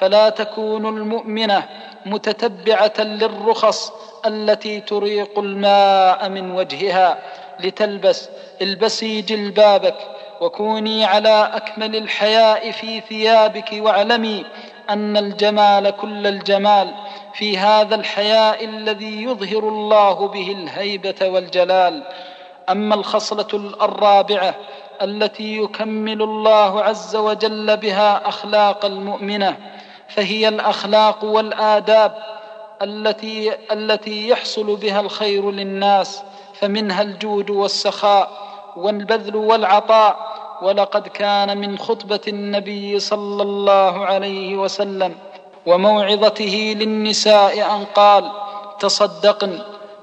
[0.00, 1.68] فلا تكون المؤمنة
[2.06, 3.92] متتبعة للرخص
[4.26, 7.18] التي تريق الماء من وجهها.
[7.60, 8.28] لتلبس
[8.62, 9.94] البسي جلبابك
[10.40, 14.44] وكوني على أكمل الحياء في ثيابك واعلمي
[14.90, 16.94] أن الجمال كل الجمال
[17.34, 22.02] في هذا الحياء الذي يظهر الله به الهيبة والجلال.
[22.68, 24.54] أما الخصلة الرابعه
[25.02, 29.56] التي يكمل الله عز وجل بها أخلاق المؤمنة
[30.08, 32.18] فهي الأخلاق والآداب
[32.82, 36.22] التي التي يحصل بها الخير للناس
[36.54, 38.53] فمنها الجود والسخاء.
[38.76, 45.14] والبذل والعطاء ولقد كان من خطبة النبي صلى الله عليه وسلم
[45.66, 48.32] وموعظته للنساء أن قال
[48.80, 49.58] تصدقن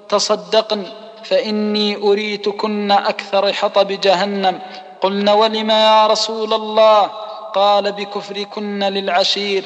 [0.09, 0.83] تصدقن
[1.23, 4.59] فإني أريتكن أكثر حطب جهنم.
[5.01, 7.01] قلن ولم يا رسول الله؟
[7.53, 9.65] قال بكفركن للعشير.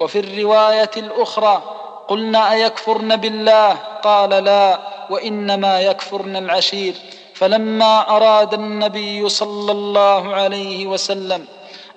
[0.00, 1.62] وفي الرواية الأخرى
[2.08, 4.78] قلنا أيكفرن بالله؟ قال لا
[5.10, 6.94] وإنما يكفرن العشير.
[7.40, 11.44] فلما أراد النبي صلى الله عليه وسلم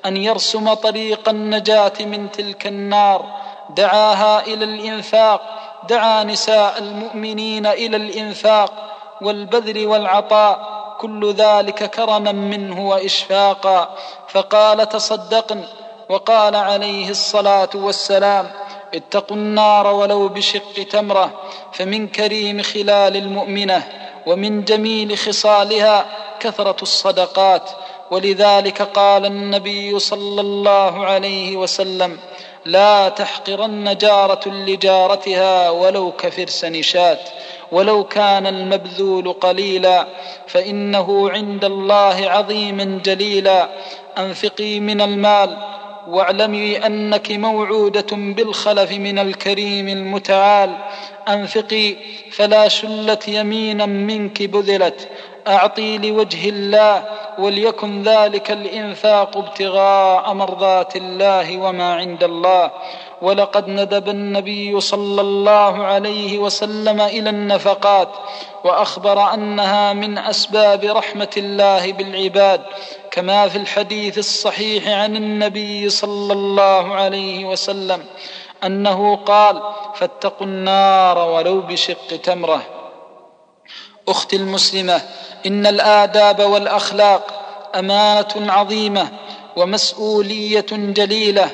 [0.06, 3.26] أن يرسم طريق النجاة من تلك النار
[3.70, 5.42] دعاها إلى الإنفاق
[5.90, 8.72] دعا نساء المؤمنين إلى الإنفاق
[9.22, 13.96] والبذل والعطاء كل ذلك كرما منه وإشفاقا.
[14.28, 15.64] فقال تصدقن
[16.10, 18.52] وقال عليه الصلاة والسلام
[18.94, 21.32] اتقوا النار ولو بشق تمرة
[21.74, 24.13] فمن كريم خلال المؤمنة.
[24.26, 26.06] ومن جميل خصالها
[26.40, 27.70] كثرة الصدقات.
[28.12, 32.20] ولذلك قال النبي صلى الله عليه وسلم
[32.66, 37.30] لا تحقرن جارة لجارتها ولو كفرس نشات.
[37.72, 40.08] ولو كان المبذول قليلا
[40.48, 43.70] فإنه عند الله عظيما جليلا.
[44.18, 45.58] أنفقي من المال
[46.08, 50.76] واعلمي أنك موعودة بالخلف من الكريم المتعال.
[51.28, 51.96] أنفقي
[52.32, 55.10] فلا شلت يمينا منك بذلت.
[55.48, 57.04] أعطي لوجه الله
[57.38, 62.72] وليكن ذلك الإنفاق ابتغاء مرضات الله وما عند الله.
[63.24, 68.10] ولقد ندب النبي صلى الله عليه وسلم إلى النفقات
[68.64, 72.62] وأخبر أنها من أسباب رحمة الله بالعباد
[73.12, 78.06] كما في الحديث الصحيح عن النبي صلى الله عليه وسلم
[78.64, 79.62] أنه قال
[79.96, 82.62] فاتقوا النار ولو بشق تمرة.
[84.08, 85.02] أختي المسلمة
[85.46, 87.44] إن الآداب والأخلاق
[87.76, 89.12] أمانة عظيمة
[89.56, 91.50] ومسؤولية جليلة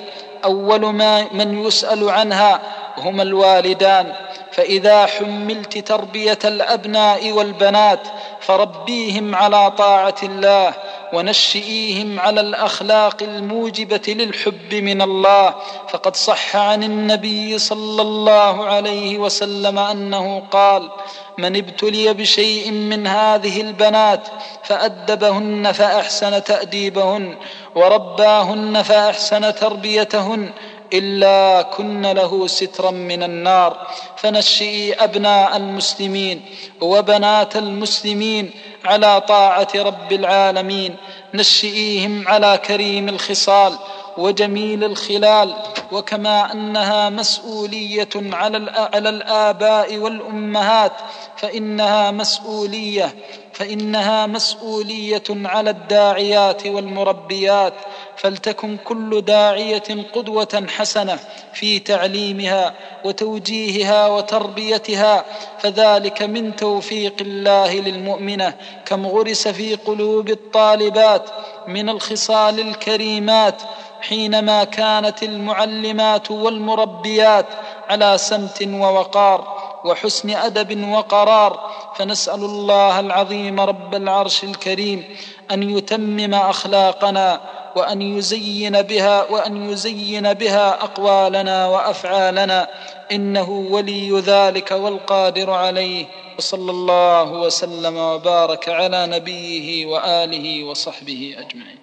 [0.45, 2.62] أول ما من يسأل عنها
[2.97, 4.13] هما الوالدان.
[4.52, 7.99] فإذا حملت تربية الأبناء والبنات
[8.39, 10.73] فربيهم على طاعة الله
[11.13, 15.56] ونشئيهم على الأخلاق الموجبة للحب من الله.
[15.89, 20.89] فقد صح عن النبي صلى الله عليه وسلم أنه قال
[21.38, 24.28] من ابتلي بشيء من هذه البنات
[24.63, 27.38] فأدبهن فأحسن تأديبهن
[27.76, 30.52] ورباهن فأحسن تربيتهن
[30.93, 36.41] الا كن له سترا من النار فنشئي ابناء المسلمين
[36.82, 38.52] وبنات المسلمين
[38.86, 40.95] على طاعه رب العالمين
[41.34, 43.73] نشئيهم على كريم الخصال
[44.17, 45.56] وجميل الخلال
[45.91, 50.91] وكما انها مسؤوليه على على الاباء والامهات
[51.38, 53.15] فانها مسؤوليه
[53.60, 57.74] فإنها مسؤولية على الداعيات والمربيات
[58.17, 61.19] فلتكن كل داعية قدوة حسنة
[61.54, 62.74] في تعليمها
[63.06, 65.26] وتوجيهها وتربيتها
[65.60, 68.54] فذلك من توفيق الله للمؤمنة
[68.86, 71.30] كم غرس في قلوب الطالبات
[71.67, 73.62] من الخصال الكريمات
[74.02, 77.45] حينما كانت المعلمات والمربيات
[77.89, 79.59] على سمت ووقار.
[79.86, 85.18] وحسن أدب وقرار فنسأل الله العظيم رب العرش الكريم
[85.52, 87.42] أن يتمم أخلاقنا
[87.76, 92.68] وأن يزين بها وأن يزين بها أقوالنا وأفعالنا
[93.12, 96.06] إنه ولي ذلك والقادر عليه
[96.38, 101.80] وصلى الله وسلم وبارك على نبيه وآله وصحبه أجمعين.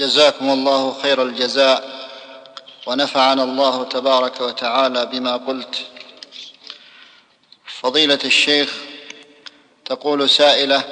[0.00, 2.08] جزاكم الله خير الجزاء
[2.86, 5.76] ونفعنا الله تبارك وتعالى بما قلت.
[7.80, 8.74] فضيلة الشيخ
[9.84, 10.82] تقول سائلة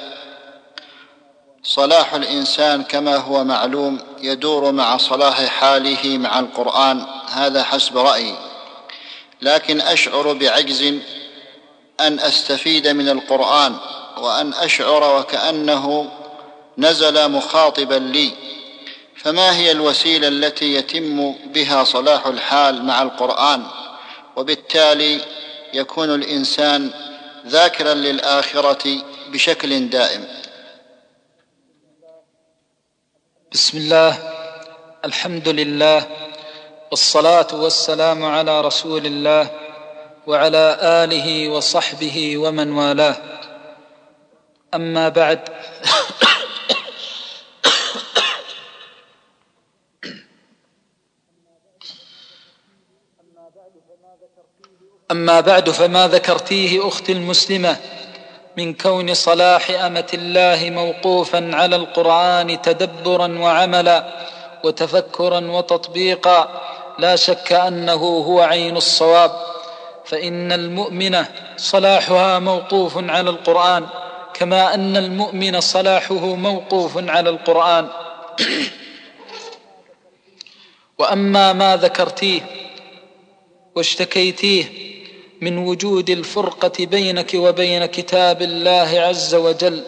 [1.63, 8.35] صلاح الإنسان كما هو معلوم يدور مع صلاح حاله مع القرآن هذا حسب رأيي.
[9.41, 10.93] لكن أشعر بعجز
[11.99, 13.75] أن أستفيد من القرآن
[14.17, 16.11] وأن أشعر وكأنه
[16.77, 18.58] نزل مخاطبا لي.
[19.23, 23.63] فما هي الوسيلة التي يتم بها صلاح الحال مع القرآن؟
[24.35, 25.21] وبالتالي
[25.73, 26.91] يكون الإنسان
[27.47, 30.27] ذاكرا للآخرة بشكل دائم.
[33.51, 34.17] بسم الله
[35.05, 36.07] الحمد لله
[36.91, 39.51] والصلاة والسلام على رسول الله
[40.27, 43.15] وعلى آله وصحبه ومن والاه.
[44.73, 45.49] أما بعد
[55.11, 57.77] أما بعد فما ذكرتيه أختي المسلمة
[58.57, 64.05] من كون صلاح أمة الله موقوفا على القرآن تدبرا وعملا
[64.63, 66.61] وتفكرا وتطبيقا
[66.99, 69.31] لا شك أنه هو عين الصواب.
[70.05, 71.27] فإن المؤمنه
[71.57, 73.87] صلاحها موقوف على القرآن
[74.33, 77.87] كما أن المؤمن صلاحه موقوف على القرآن.
[80.99, 82.41] وأما ما ذكرتيه
[83.79, 84.65] واشتكيتيه
[85.41, 89.83] من وجود الفرقة بينك وبين كتاب الله عز وجل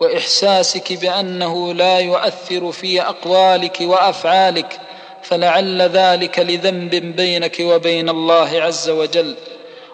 [0.00, 4.80] وإحساسك بأنه لا يؤثر في أقوالك وأفعالك
[5.22, 9.34] فلعل ذلك لذنب بينك وبين الله عز وجل.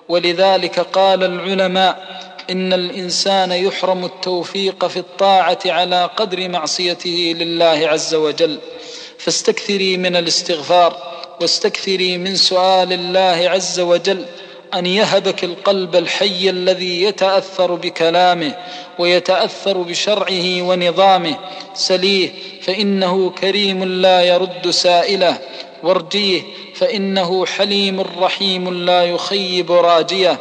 [0.09, 2.19] ولذلك قال العلماء
[2.51, 8.59] إن الإنسان يحرم التوفيق في الطاعة على قدر معصيته لله عز وجل.
[9.19, 14.25] فاستكثري من الاستغفار واستكثري من سؤال الله عز وجل
[14.75, 18.55] أن يهبك القلب الحي الذي يتأثر بكلامه
[18.99, 21.37] ويتأثر بشرعه ونظامه.
[21.75, 22.31] سليه
[22.63, 25.39] فإنه كريم لا يرد سائله.
[25.83, 26.43] وارجيه
[26.75, 30.39] فإنه حليم رحيم لا يخيب راجيه.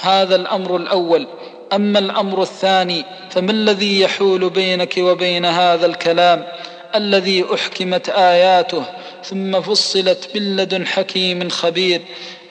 [0.00, 1.26] هذا الأمر الأول.
[1.72, 6.46] أما الأمر الثاني فما الذي يحول بينك وبين هذا الكلام؟
[6.94, 8.84] الذي أحكمت آياته
[9.24, 12.00] ثم فصلت من لدن حكيم خبير.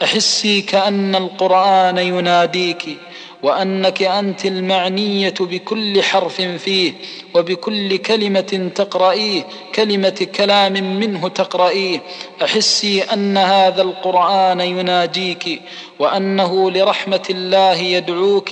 [0.04, 2.98] أحسي كأن القرآن يناديك
[3.44, 6.94] وأنك أنت المعنية بكل حرف فيه
[7.34, 12.02] وبكل كلمة تقرأيه كلمة كلام منه تقرأيه.
[12.44, 15.62] أحسي أن هذا القرآن يناجيك
[16.00, 18.50] وأنه لرحمة الله يدعوك.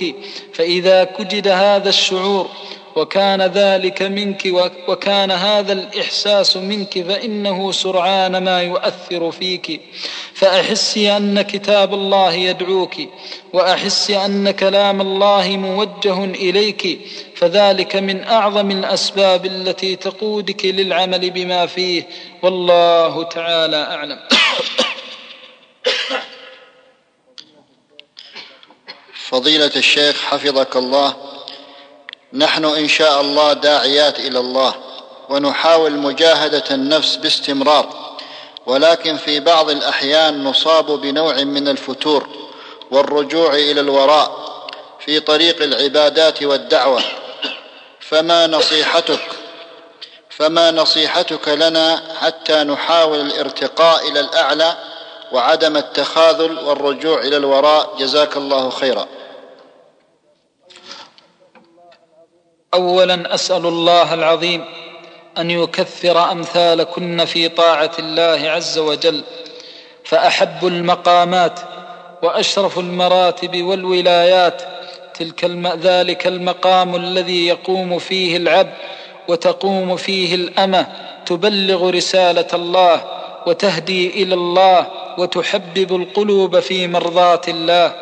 [0.52, 2.48] فإذا كجد هذا الشعور
[2.96, 4.42] وكان ذلك منك
[4.88, 9.80] وكان هذا الإحساس منك فإنه سرعان ما يؤثر فيك.
[10.34, 12.94] فاحسي أن كتاب الله يدعوك
[13.52, 17.00] واحسي أن كلام الله موجه إليك.
[17.36, 22.08] فذلك من أعظم الأسباب التي تقودك للعمل بما فيه.
[22.42, 24.18] والله تعالى أعلم.
[29.14, 31.31] فضيلة الشيخ حفظك الله.
[32.34, 34.74] نحن إن شاء الله داعيات إلى الله
[35.28, 38.16] ونحاول مجاهدة النفس باستمرار
[38.66, 42.28] ولكن في بعض الأحيان نصاب بنوع من الفتور
[42.90, 44.42] والرجوع إلى الوراء
[45.00, 47.02] في طريق العبادات والدعوة.
[48.00, 49.20] فما نصيحتك؟
[50.30, 54.76] فما نصيحتك لنا حتى نحاول الارتقاء إلى الأعلى
[55.32, 59.06] وعدم التخاذل والرجوع إلى الوراء؟ جزاك الله خيرا.
[62.74, 64.64] اولا أسأل الله العظيم
[65.38, 69.24] أن يكثر أمثالكن في طاعة الله عز وجل
[70.04, 71.60] فأحب المقامات
[72.22, 74.62] وأشرف المراتب والولايات
[75.14, 75.66] تلك الم...
[75.68, 78.72] ذلك المقام الذي يقوم فيه العبد
[79.28, 80.86] وتقوم فيه الأمة
[81.26, 83.04] تبلغ رسالة الله
[83.46, 84.86] وتهدي إلى الله
[85.18, 87.94] وتحبب القلوب في مرضاة الله.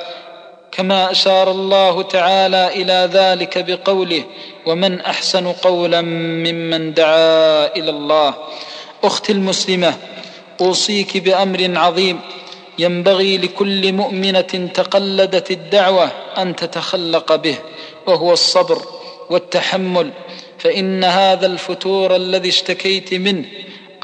[0.72, 4.24] كما أشار الله تعالى إلى ذلك بقوله
[4.66, 8.34] ومن أحسن قولا ممن دعا إلى الله.
[9.04, 9.94] أختي المسلمة
[10.60, 12.20] أوصيك بأمر عظيم
[12.78, 17.58] ينبغي لكل مؤمنة تقلدت الدعوة أن تتخلق به
[18.06, 18.82] وهو الصبر
[19.30, 20.10] والتحمل
[20.58, 23.44] فإن هذا الفتور الذي اشتكيت منه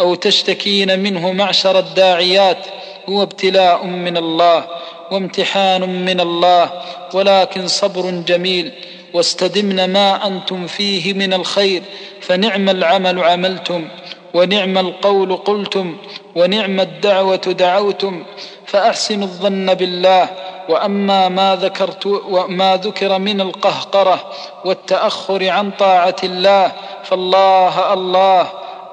[0.00, 2.66] أو تشتكين منه معشر الداعيات
[3.08, 4.75] هو ابتلاء من الله.
[5.10, 6.70] وامتحان من الله
[7.14, 8.72] ولكن صبر جميل.
[9.14, 11.82] واستدمن ما أنتم فيه من الخير
[12.20, 13.88] فنعم العمل عملتم
[14.34, 15.96] ونعم القول قلتم
[16.34, 18.24] ونعم الدعوة دعوتم
[18.66, 20.28] فاحسنوا الظن بالله.
[20.68, 24.30] وأما ما ذكرت وما ذكر من القهقرة
[24.64, 26.72] والتأخر عن طاعة الله
[27.04, 28.46] فالله الله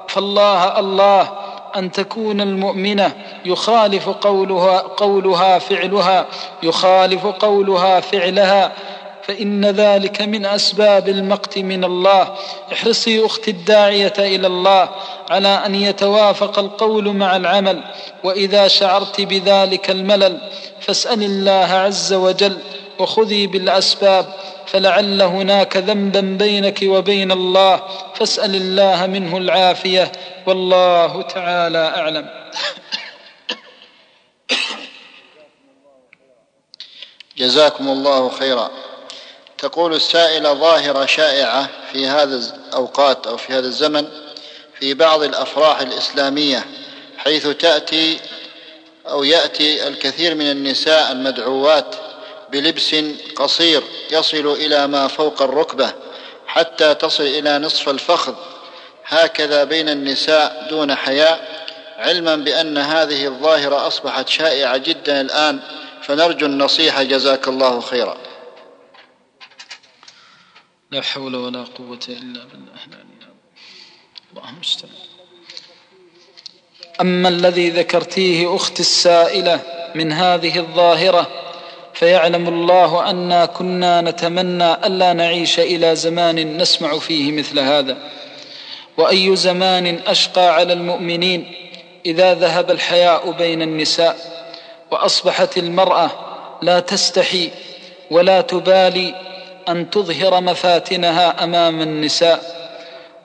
[0.08, 1.53] فالله الله.
[1.76, 3.12] أن تكون المؤمنة
[3.44, 6.26] يخالف قولها قولها فعلها
[6.62, 8.72] يخالف قولها فعلها.
[9.22, 12.34] فإن ذلك من أسباب المقت من الله.
[12.72, 14.88] احرصي أختي الداعية إلى الله
[15.30, 17.80] على أن يتوافق القول مع العمل.
[18.24, 20.38] وإذا شعرت بذلك الملل
[20.80, 22.56] فاسأل الله عز وجل
[22.98, 24.34] وخذي بالأسباب
[24.66, 27.82] فلعل هناك ذنبا بينك وبين الله
[28.14, 30.12] فاسأل الله منه العافية
[30.46, 32.44] والله تعالى أعلم.
[37.38, 38.70] جزاكم الله خيرا.
[39.58, 42.36] تقول السائله ظاهره شائعة في هذا
[42.68, 44.06] الأوقات أو في هذا الزمن
[44.78, 46.66] في بعض الأفراح الإسلامية
[47.18, 48.20] حيث تأتي
[49.08, 51.94] أو يأتي الكثير من النساء المدعوات
[52.54, 52.94] بلبس
[53.36, 55.94] قصير يصل إلى ما فوق الركبة
[56.46, 58.34] حتى تصل إلى نصف الفخذ.
[59.04, 61.64] هكذا بين النساء دون حياء
[61.98, 65.60] علما بأن هذه الظاهرة أصبحت شائعة جدا الآن
[66.02, 67.02] فنرجو النصيحة.
[67.02, 68.16] جزاك الله خيرا.
[70.90, 72.74] لا حول ولا قوة إلا بالله.
[74.32, 74.92] اللهم استعان.
[77.00, 79.60] أما الذي ذكرتيه أختي السائلة
[79.94, 81.43] من هذه الظاهرة
[81.94, 87.96] فيعلم الله أنا كنا نتمنى ألا نعيش إلى زمان نسمع فيه مثل هذا.
[88.96, 91.52] وأي زمان أشقى على المؤمنين
[92.06, 94.16] إذا ذهب الحياء بين النساء
[94.90, 96.10] وأصبحت المرأة
[96.62, 97.50] لا تستحي
[98.10, 99.14] ولا تبالي
[99.68, 102.64] أن تظهر مفاتنها أمام النساء.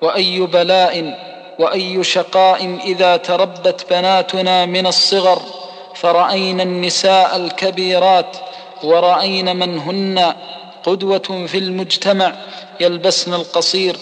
[0.01, 1.19] وأي بلاء
[1.59, 5.41] وأي شقاء إذا تربت بناتنا من الصغر
[5.95, 8.37] فرأينا النساء الكبيرات
[8.83, 10.33] ورأينا من هن
[10.83, 12.33] قدوة في المجتمع
[12.79, 13.95] يلبسن القصير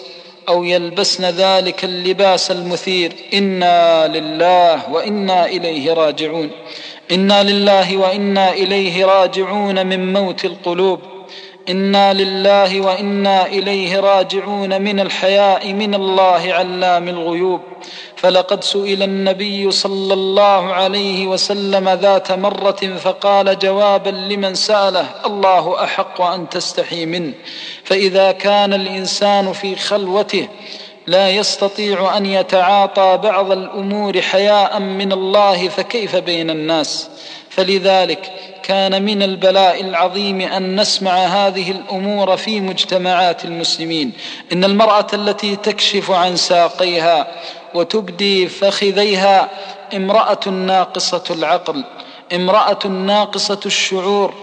[0.49, 3.15] أو يلبسن ذلك اللباس المثير.
[3.33, 6.51] إنا لله وإنا إليه راجعون.
[7.11, 11.16] إنا لله وإنا إليه راجعون من موت القلوب.
[11.69, 17.61] إنا لله وإنا إليه راجعون من الحياء من الله علام الغيوب.
[18.15, 26.21] فلقد سئل النبي صلى الله عليه وسلم ذات مرة فقال جوابا لمن سأله الله أحق
[26.21, 27.33] أن تستحي منه.
[27.83, 30.47] فإذا كان الإنسان في خلوته
[31.07, 37.09] لا يستطيع أن يتعاطى بعض الأمور حياء من الله فكيف بين الناس؟
[37.57, 38.31] فلذلك
[38.63, 44.11] كان من البلاء العظيم أن نسمع هذه الأمور في مجتمعات المسلمين.
[44.53, 47.27] إن المرأة التي تكشف عن ساقيها
[47.73, 49.49] وتبدي فخذيها
[49.95, 51.83] امرأة ناقصة العقل
[52.33, 54.33] امرأة ناقصة الشعور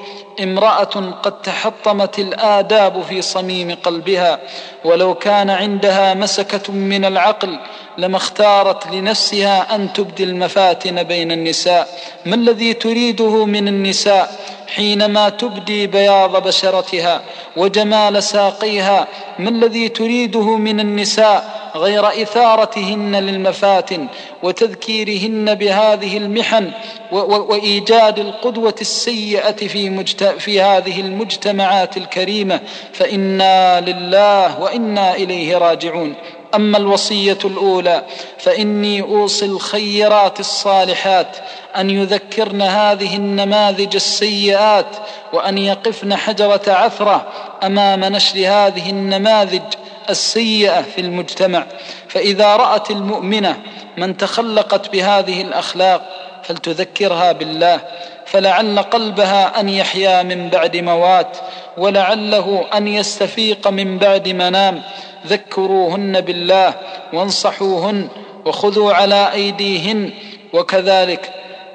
[0.42, 4.38] امرأة قد تحطمت الآداب في صميم قلبها
[4.84, 7.58] ولو كان عندها مسكة من العقل
[7.98, 11.88] لما اختارت لنفسها أن تبدي المفاتن بين النساء.
[12.26, 14.32] ما الذي تريده من النساء
[14.74, 17.22] حينما تبدي بياض بشرتها
[17.56, 19.06] وجمال ساقيها؟
[19.38, 24.06] ما الذي تريده من النساء غير إثارتهن للمفاتن
[24.42, 26.70] وتذكيرهن بهذه المحن
[27.12, 30.24] وإيجاد القدوة السيئة في, مجت...
[30.24, 32.60] في هذه المجتمعات الكريمة
[32.92, 36.14] فإنا لله وإنا إليه راجعون.
[36.54, 38.04] أما الوصية الأولى
[38.38, 41.36] فإني أوصي الخيرات الصالحات
[41.76, 44.96] أن يذكرن هذه النماذج السيئات
[45.32, 47.26] وأن يقفن حجرة عثرة
[47.62, 49.62] أمام نشر هذه النماذج
[50.10, 51.66] السيئة في المجتمع
[52.08, 53.62] فإذا رأت المؤمنة
[53.96, 56.02] من تخلقت بهذه الأخلاق
[56.42, 57.80] فلتذكرها بالله
[58.26, 61.36] فلعل قلبها أن يحيا من بعد موات
[61.78, 64.82] ولعله أن يستفيق من بعد منام.
[65.26, 66.74] ذكروهن بالله
[67.12, 68.08] وانصحوهن
[68.44, 70.10] وخذوا على أيديهن
[70.52, 71.32] وكذلك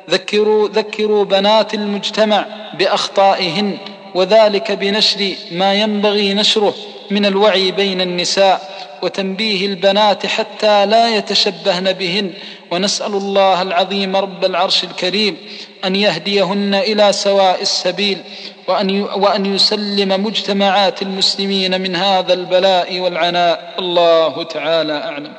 [0.10, 3.78] ذكروا ذكروا بنات المجتمع بأخطائهن
[4.16, 6.74] وذلك بنشر ما ينبغي نشره.
[7.12, 12.34] من الوعي بين النساء وتنبيه البنات حتى لا يتشبهن بهن.
[12.72, 15.38] ونسأل الله العظيم رب العرش الكريم
[15.86, 18.24] أن يهديهن إلى سواء السبيل
[18.68, 23.76] وأن وأن يسلم مجتمعات المسلمين من هذا البلاء والعناء.
[23.80, 25.34] الله تعالى أعلم.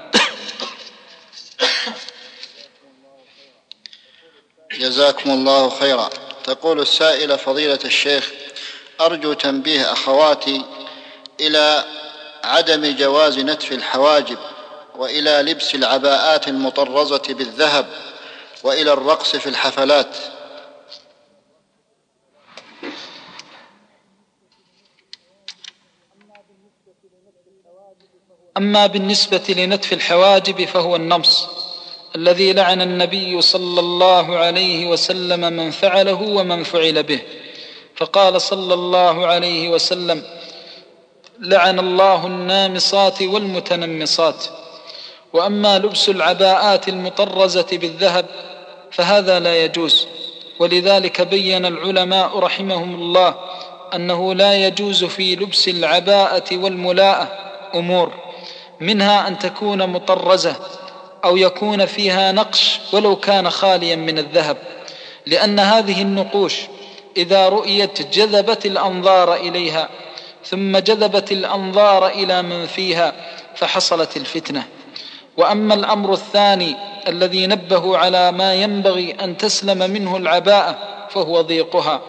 [4.80, 6.10] جزاكم الله خيرا.
[6.44, 8.30] تقول السائلة فضيلة الشيخ
[9.00, 10.62] أرجو تنبيه أخواتي
[11.41, 11.84] إلى
[12.45, 14.38] عدم جواز نتف الحواجب
[14.97, 17.86] وإلى لبس العباءات المطرزة بالذهب
[18.62, 20.16] وإلى الرقص في الحفلات.
[28.57, 31.47] أما بالنسبة لنتف الحواجب فهو النمص
[32.16, 37.20] الذي لعن النبي صلى الله عليه وسلم من فعله ومن فعل به.
[37.97, 40.39] فقال صلى الله عليه وسلم
[41.41, 44.45] لعن الله النامصات والمتنمصات.
[45.32, 48.26] وأما لبس العباءات المطرزة بالذهب
[48.91, 50.07] فهذا لا يجوز.
[50.59, 53.34] ولذلك بين العلماء رحمهم الله
[53.95, 57.28] أنه لا يجوز في لبس العباءة والملاءة
[57.74, 58.12] أمور
[58.80, 60.57] منها أن تكون مطرزة
[61.24, 64.57] أو يكون فيها نقش ولو كان خاليا من الذهب.
[65.26, 66.57] لأن هذه النقوش
[67.16, 69.88] إذا رؤيت جذبت الأنظار إليها
[70.45, 73.12] ثم جذبت الأنظار إلى من فيها
[73.55, 74.66] فحصلت الفتنة.
[75.36, 76.76] وأما الأمر الثاني
[77.09, 80.78] الذي نبهوا على ما ينبغي أن تسلم منه العباءه
[81.11, 82.01] فهو ضيقها.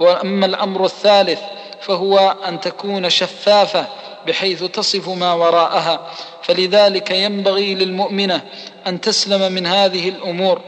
[0.00, 1.40] وأما الأمر الثالث
[1.80, 3.86] فهو أن تكون شفافة
[4.26, 6.10] بحيث تصف ما وراءها.
[6.42, 8.40] فلذلك ينبغي للمؤمنة
[8.86, 10.60] أن تسلم من هذه الأمور.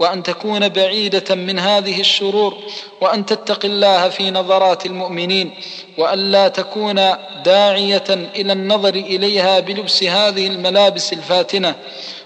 [0.00, 2.56] وأن تكون بعيدة من هذه الشرور
[3.00, 5.54] وأن تتقي الله في نظرات المؤمنين
[5.98, 7.00] وأن لا تكون
[7.44, 11.74] داعية إلى النظر إليها بلبس هذه الملابس الفاتنة.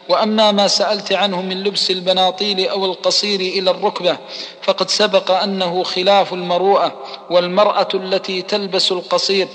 [0.09, 4.19] وأما ما سألت عنه من لبس البناطيل أو القصير إلى الركبة
[4.63, 6.93] فقد سبق أنه خلاف المروءة
[7.31, 9.49] والمرأة التي تلبس القصير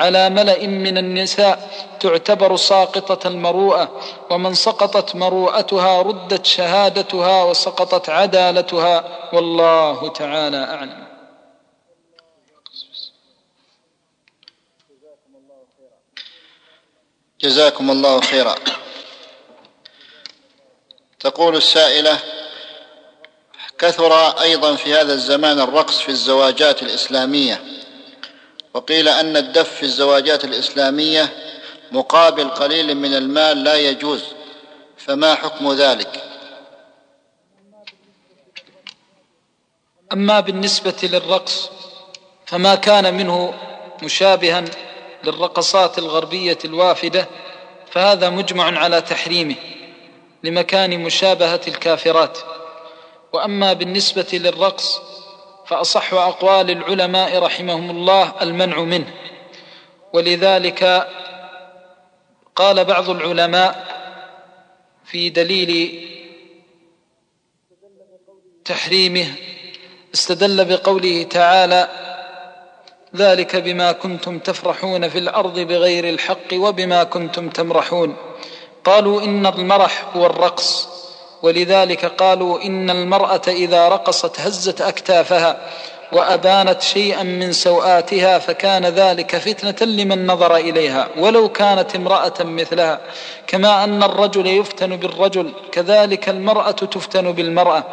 [0.00, 4.00] على ملأ من النساء تعتبر ساقطة المروءة
[4.30, 11.06] ومن سقطت مروءتها ردت شهادتها وسقطت عدالتها والله تعالى أعلم.
[17.40, 18.54] جزاكم الله خيرا.
[21.20, 22.18] تقول السائلة
[23.78, 27.64] كثر أيضا في هذا الزمان الرقص في الزواجات الإسلامية.
[28.74, 31.36] وقيل أن الدف في الزواجات الإسلامية
[31.92, 34.24] مقابل قليل من المال لا يجوز
[34.96, 36.22] فما حكم ذلك؟
[40.12, 41.70] أما بالنسبة للرقص
[42.46, 43.54] فما كان منه
[44.02, 44.64] مشابها
[45.24, 47.28] للرقصات الغربية الوافدة
[47.90, 49.75] فهذا مجمع على تحريمه.
[50.46, 52.38] لمكان مشابهة الكافرات.
[53.32, 55.00] وأما بالنسبة للرقص
[55.66, 59.14] فأصح أقوال العلماء رحمهم الله المنع منه.
[60.12, 61.08] ولذلك
[62.56, 63.86] قال بعض العلماء
[65.04, 66.02] في دليل
[68.64, 69.26] تحريمه
[70.14, 71.88] استدل بقوله تعالى
[73.16, 78.16] ذلك بما كنتم تفرحون في الأرض بغير الحق وبما كنتم تمرحون
[78.86, 80.88] قالوا إن المرح هو الرقص
[81.42, 85.56] ولذلك قالوا إن المرأة إذا رقصت هزت أكتافها
[86.12, 93.00] وأبانت شيئا من سوآتها فكان ذلك فتنة لمن نظر إليها ولو كانت امرأة مثلها
[93.46, 97.84] كما أن الرجل يفتن بالرجل كذلك المرأة تفتن بالمرأة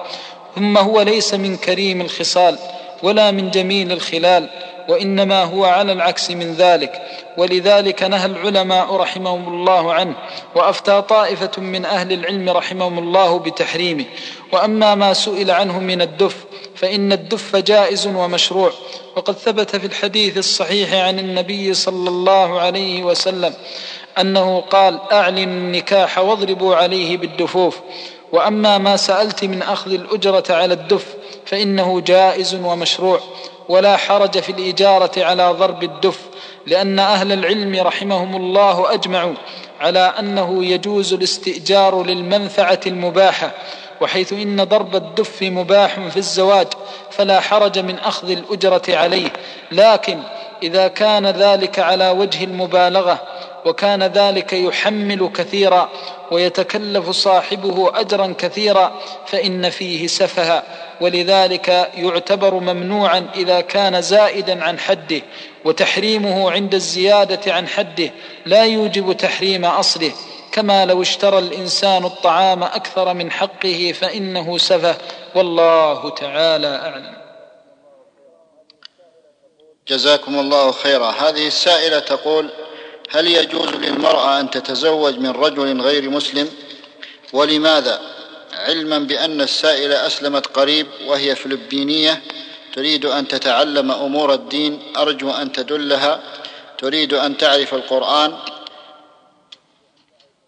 [0.56, 2.58] ثم هو ليس من كريم الخصال
[3.04, 4.50] ولا من جميل الخلال
[4.90, 7.02] وإنما هو على العكس من ذلك.
[7.38, 10.16] ولذلك نهى العلماء رحمهم الله عنه
[10.56, 14.06] وأفتى طائفة من أهل العلم رحمهم الله بتحريمه.
[14.52, 16.36] وأما ما سئل عنه من الدف
[16.76, 18.72] فإن الدف جائز ومشروع.
[19.16, 23.54] وقد ثبت في الحديث الصحيح عن النبي صلى الله عليه وسلم
[24.20, 27.80] أنه قال أعلنوا النكاح واضربوا عليه بالدفوف.
[28.32, 31.06] وأما ما سألت من أخذ الأجرة على الدف
[31.46, 33.20] فإنه جائز ومشروع.
[33.70, 36.20] ولا حرج في الإجارة على ضرب الدف
[36.68, 39.34] لأن أهل العلم رحمهم الله أجمعوا
[39.82, 43.51] على أنه يجوز الاستئجار للمنفعة المباحة
[44.01, 46.68] وحيث إن ضرب الدف مباح في الزواج
[47.11, 49.30] فلا حرج من أخذ الأجرة عليه
[49.72, 50.20] لكن
[50.64, 53.22] إذا كان ذلك على وجه المبالغة
[53.66, 55.89] وكان ذلك يحمل كثيرا
[56.32, 60.64] ويتكلف صاحبه أجرا كثيرا فإن فيه سفها
[61.01, 65.22] ولذلك يعتبر ممنوعا إذا كان زائدا عن حده
[65.66, 68.11] وتحريمه عند الزيادة عن حده
[68.45, 70.11] لا يوجب تحريم أصله.
[70.51, 74.95] كما لو اشترى الإنسان الطعام أكثر من حقه فإنه سفه.
[75.36, 77.14] والله تعالى أعلم.
[79.88, 81.11] جزاكم الله خيرا.
[81.11, 82.49] هذه السائلة تقول
[83.14, 86.49] هل يجوز للمرأة أن تتزوج من رجل غير مسلم؟
[87.34, 88.01] ولماذا؟
[88.53, 92.22] علما بأن السائله أسلمت قريب وهي فلبينية
[92.74, 96.24] تريد أن تتعلم أمور الدين أرجو أن تدلها
[96.78, 98.36] تريد أن تعرف القرآن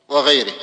[0.09, 0.53] وغيره.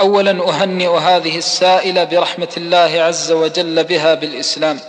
[0.00, 4.80] اولا أهنئ هذه السائلة برحمة الله عز وجل بها بالإسلام.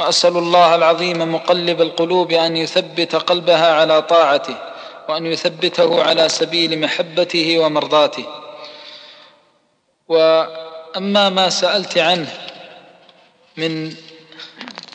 [0.00, 4.56] وأسأل الله العظيم مقلب القلوب أن يثبت قلبها على طاعته
[5.08, 8.24] وأن يثبته على سبيل محبته ومرضاته.
[10.08, 12.28] وأما ما سألت عنه
[13.56, 13.94] من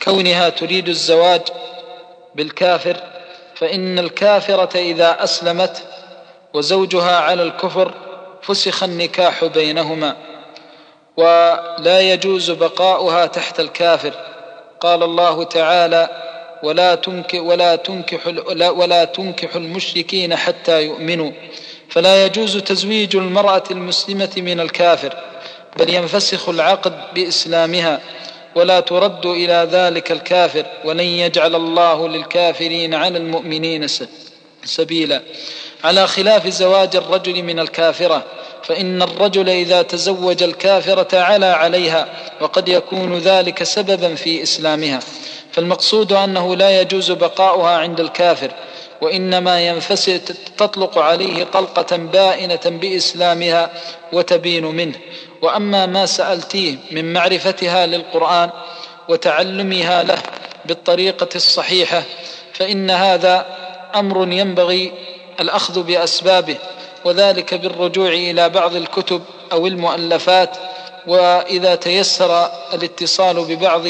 [0.04, 1.42] كونها تريد الزواج
[2.34, 2.96] بالكافر
[3.54, 5.86] فإن الكافرة إذا أسلمت
[6.54, 7.94] وزوجها على الكفر
[8.42, 10.16] فسخ النكاح بينهما
[11.16, 14.29] ولا يجوز بقاؤها تحت الكافر.
[14.80, 16.08] قال الله تعالى
[16.62, 18.26] ولا تنكح ولا تنكح
[18.70, 21.32] ولا تنكح المشركين حتى يؤمنوا.
[21.88, 25.16] فلا يجوز تزويج المرأة المسلمة من الكافر
[25.76, 28.00] بل ينفسخ العقد بإسلامها
[28.54, 33.86] ولا ترد إلى ذلك الكافر ولن يجعل الله للكافرين على المؤمنين
[34.64, 35.22] سبيلا.
[35.84, 38.24] على خلاف زواج الرجل من الكافرة
[38.64, 42.08] فإن الرجل إذا تزوج الكافرة علا عليها
[42.40, 45.00] وقد يكون ذلك سببا في إسلامها.
[45.52, 48.50] فالمقصود أنه لا يجوز بقاؤها عند الكافر
[49.00, 53.70] وإنما ينفسد تطلق عليه طلقة بائنة بإسلامها
[54.12, 54.96] وتبين منه.
[55.42, 58.50] وأما ما سألتيه من معرفتها للقرآن
[59.08, 60.18] وتعلمها له
[60.64, 62.02] بالطريقة الصحيحة
[62.52, 63.46] فإن هذا
[63.94, 64.92] أمر ينبغي
[65.40, 66.56] الأخذ بأسبابه
[67.04, 69.22] وذلك بالرجوع إلى بعض الكتب
[69.52, 70.56] أو المؤلفات
[71.06, 73.82] وإذا تيسر الاتصال ببعض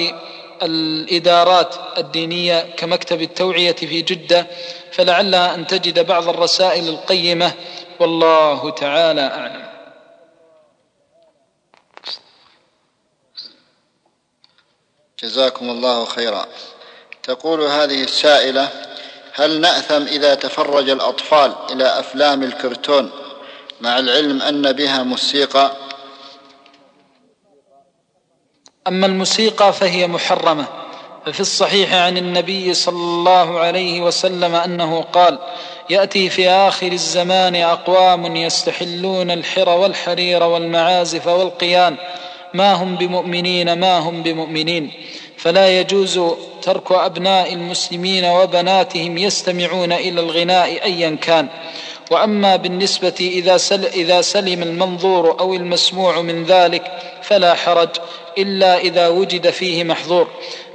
[0.63, 4.47] الإدارات الدينية كمكتب التوعية في جدة
[4.93, 7.53] فلعلها أن تجد بعض الرسائل القيمة.
[8.01, 9.71] والله تعالى أعلم.
[15.23, 16.47] جزاكم الله خيرا.
[17.23, 18.90] تقول هذه السائلة
[19.41, 23.11] هل نأثم إذا تفرج الأطفال إلى أفلام الكرتون
[23.81, 25.73] مع العلم أن بها موسيقى؟
[28.87, 30.67] أما الموسيقى فهي محرمة.
[31.27, 35.39] ففي الصحيح عن النبي صلى الله عليه وسلم أنه قال
[35.91, 41.97] يأتي في آخر الزمان أقوام يستحلون الحر والحرير والمعازف والقيان.
[42.55, 44.93] ما هم بمؤمنين ما هم بمؤمنين؟
[45.43, 46.21] فلا يجوز
[46.63, 51.49] ترك أبناء المسلمين وبناتهم يستمعون إلى الغناء ايا كان.
[52.11, 57.89] وأما بالنسبة إذا, سل إذا سلم المنظور أو المسموع من ذلك فلا حرج
[58.39, 60.29] إلا إذا وجد فيه محظور.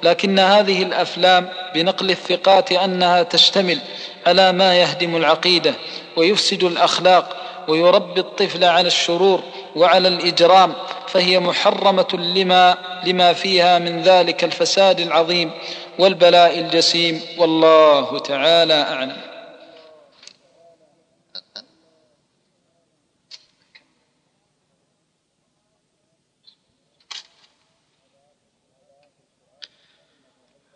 [0.03, 3.79] لكن هذه الأفلام بنقل الثقات أنها تشتمل
[4.27, 5.73] على ما يهدم العقيدة
[6.15, 7.35] ويفسد الأخلاق
[7.67, 9.41] ويربي الطفل على الشرور
[9.75, 10.73] وعلى الإجرام
[11.07, 12.77] فهي محرمة لما
[13.07, 15.51] لما فيها من ذلك الفساد العظيم
[15.99, 19.35] والبلاء الجسيم والله تعالى أعلم.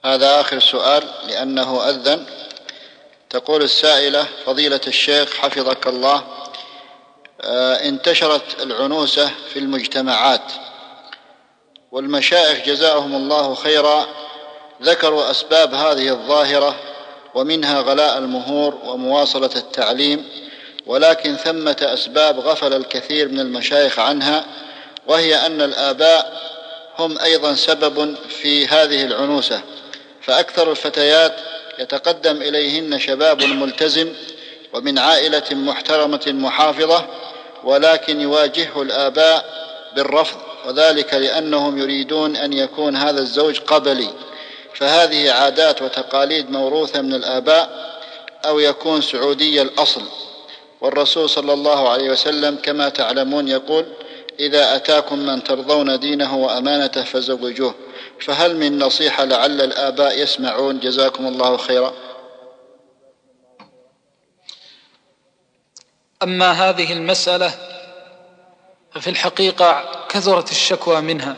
[0.06, 2.26] هذا آخر سؤال لأنه أذن.
[3.30, 6.24] تقول السائلة فضيلة الشيخ حفظك الله
[7.42, 10.52] آه، انتشرت العنوسة في المجتمعات.
[11.92, 14.08] والمشايخ جزاهم الله خيرا.
[14.84, 16.76] ذكروا أسباب هذه الظاهرة
[17.36, 20.30] ومنها غلاء المهور ومواصلة التعليم
[20.86, 24.46] ولكن ثمة أسباب غفل الكثير من المشايخ عنها
[25.08, 26.42] وهي أن الآباء
[27.00, 29.62] هم أيضا سبب في هذه العنوسة.
[30.22, 31.36] فأكثر الفتيات
[31.80, 34.14] يتقدم إليهن شباب ملتزم
[34.74, 37.06] ومن عائلة محترمة محافظة
[37.64, 39.46] ولكن يواجهه الآباء
[39.96, 44.10] بالرفض وذلك لأنهم يريدون أن يكون هذا الزوج قبلي.
[44.74, 47.70] فهذه عادات وتقاليد موروثة من الآباء
[48.46, 50.02] أو يكون سعودي الأصل.
[50.82, 53.86] والرسول صلى الله عليه وسلم كما تعلمون يقول
[54.40, 57.76] إذا أتاكم من ترضون دينه وأمانته فزوجوه.
[58.20, 61.94] فهل من نصيحة لعل الآباء يسمعون جزاكم الله خيرا؟
[66.24, 67.54] أما هذه المسألة
[69.00, 71.36] ففي الحقيقة كثرت الشكوى منها.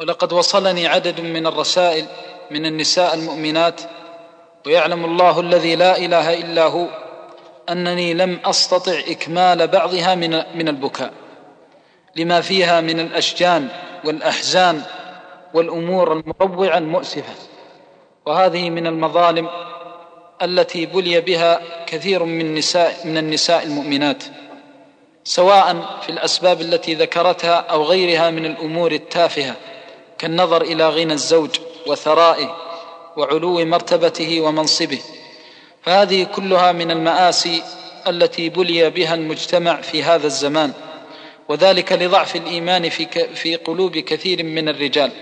[0.00, 2.06] ولقد وصلني عدد من الرسائل
[2.50, 3.80] من النساء المؤمنات
[4.66, 6.86] ويعلم الله الذي لا إله إلا هو
[7.68, 11.12] أنني لم أستطع إكمال بعضها من من البكاء
[12.16, 13.68] لما فيها من الأشجان
[14.04, 14.82] والأحزان
[15.54, 17.34] والأمور المروعة المؤسفة.
[18.26, 19.48] وهذه من المظالم
[20.42, 24.24] التي بلي بها كثير من نساء من النساء المؤمنات.
[25.24, 29.56] سواء في الأسباب التي ذكرتها أو غيرها من الأمور التافهة
[30.18, 31.50] كالنظر إلى غنى الزوج
[31.86, 32.56] وثرائه
[33.16, 35.00] وعلو مرتبته ومنصبه.
[35.82, 37.62] فهذه كلها من المآسي
[38.08, 40.72] التي بلي بها المجتمع في هذا الزمان
[41.48, 45.12] وذلك لضعف الإيمان في في قلوب كثير من الرجال.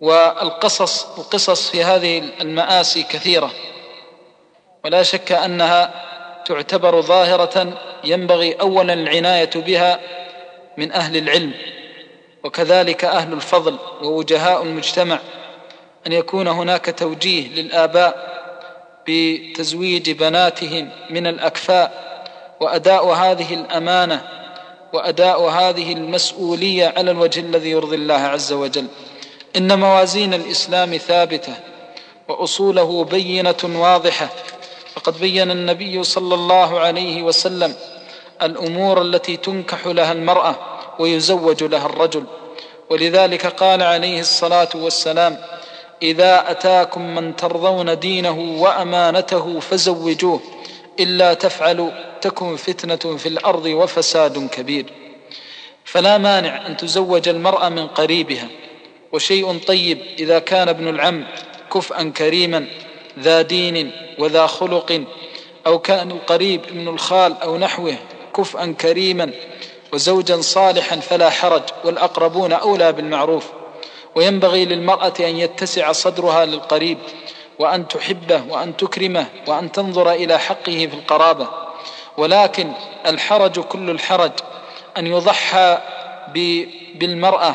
[0.00, 3.50] والقصص القصص في هذه المآسي كثيرة
[4.84, 6.11] ولا شك أنها
[6.52, 10.00] تعتبر ظاهرة ينبغي أولا العناية بها
[10.76, 11.52] من أهل العلم
[12.44, 15.18] وكذلك أهل الفضل ووجهاء المجتمع
[16.06, 18.32] أن يكون هناك توجيه للآباء
[19.08, 22.02] بتزويج بناتهم من الأكفاء
[22.60, 24.22] وأداء هذه الأمانة
[24.92, 28.86] وأداء هذه المسؤولية على الوجه الذي يرضي الله عز وجل.
[29.56, 31.54] إن موازين الإسلام ثابتة
[32.28, 34.28] وأصوله بينة واضحة
[34.94, 37.74] فقد بين النبي صلى الله عليه وسلم
[38.42, 40.56] الأمور التي تنكح لها المرأة
[40.98, 42.24] ويزوج لها الرجل.
[42.90, 45.38] ولذلك قال عليه الصلاة والسلام
[46.02, 50.40] إذا أتاكم من ترضون دينه وأمانته فزوجوه
[51.00, 51.90] إلا تفعلوا
[52.20, 54.86] تكن فتنة في الأرض وفساد كبير.
[55.84, 58.48] فلا مانع أن تزوج المرأة من قريبها.
[59.12, 61.24] وشيء طيب إذا كان ابن العم
[61.74, 62.66] كفءا كريما
[63.18, 65.02] ذا دين وذا خلق
[65.66, 67.96] أو كأن القريب ابن الخال أو نحوه
[68.36, 69.30] كفءا كريما
[69.92, 73.46] وزوجا صالحا فلا حرج والأقربون أولى بالمعروف
[74.14, 76.98] وينبغي للمرأة أن يتسع صدرها للقريب
[77.58, 81.48] وأن تحبه وأن تكرمه وأن تنظر إلى حقه في القرابة
[82.16, 82.72] ولكن
[83.06, 84.32] الحرج كل الحرج
[84.98, 85.78] أن يضحى
[86.94, 87.54] بالمرأة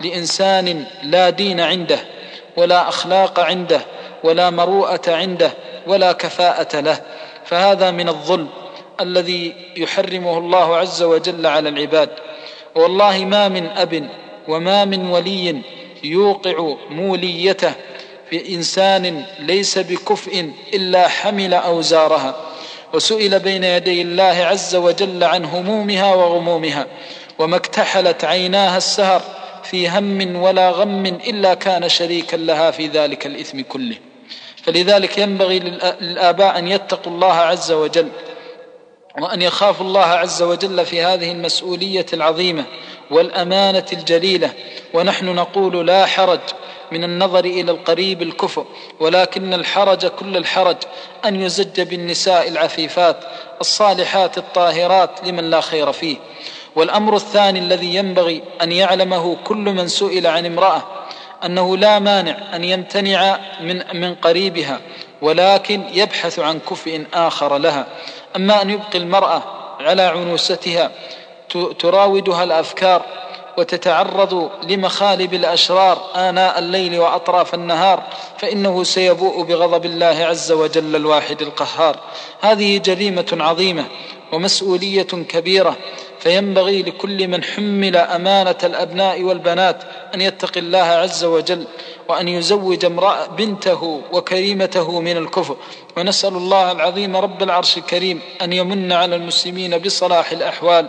[0.00, 1.98] لإنسان لا دين عنده
[2.56, 3.80] ولا أخلاق عنده
[4.24, 5.52] ولا مروءة عنده
[5.86, 7.00] ولا كفاءة له.
[7.44, 8.48] فهذا من الظلم
[9.00, 12.10] الذي يحرمه الله عز وجل على العباد.
[12.74, 14.10] والله ما من أب
[14.48, 15.62] وما من ولي
[16.04, 17.72] يوقع موليته
[18.30, 22.36] في إنسان ليس بكفء إلا حمل أوزارها.
[22.94, 26.86] وسئل بين يدي الله عز وجل عن همومها وغمومها.
[27.38, 29.22] وما اكتحلت عيناها السهر
[29.62, 33.96] في هم ولا غم إلا كان شريكا لها في ذلك الإثم كله.
[34.62, 38.08] فلذلك ينبغي للآباء أن يتقوا الله عز وجل
[39.20, 42.64] وأن يخافوا الله عز وجل في هذه المسؤولية العظيمة
[43.10, 44.50] والأمانة الجليلة.
[44.94, 46.40] ونحن نقول لا حرج
[46.92, 48.64] من النظر إلى القريب الكفر
[49.00, 50.76] ولكن الحرج كل الحرج.
[51.24, 53.16] أن يزج بالنساء العفيفات
[53.60, 56.16] الصالحات الطاهرات لمن لا خير فيه.
[56.76, 60.82] والأمر الثاني الذي ينبغي أن يعلمه كل من سئل عن امرأة
[61.44, 64.80] أنه لا مانع أن يمتنع من من قريبها
[65.22, 67.86] ولكن يبحث عن كفء آخر لها.
[68.36, 69.42] أما أن يبقي المرأة
[69.80, 70.90] على عنوستها
[71.78, 73.02] تراودها الأفكار
[73.58, 78.02] وتتعرض لمخالب الأشرار آناء الليل وأطراف النهار
[78.38, 81.96] فإنه سيبوء بغضب الله عز وجل الواحد القهار.
[82.40, 83.84] هذه جريمة عظيمة
[84.32, 85.76] ومسؤولية كبيرة.
[86.20, 89.82] فينبغي لكل من حمل أمانة الأبناء والبنات
[90.14, 91.66] أن يتقي الله عز وجل
[92.08, 95.56] وأن يزوج امرأة بنته وكريمته من الكفر.
[95.96, 100.86] ونسأل الله العظيم رب العرش الكريم أن يمن على المسلمين بصلاح الأحوال.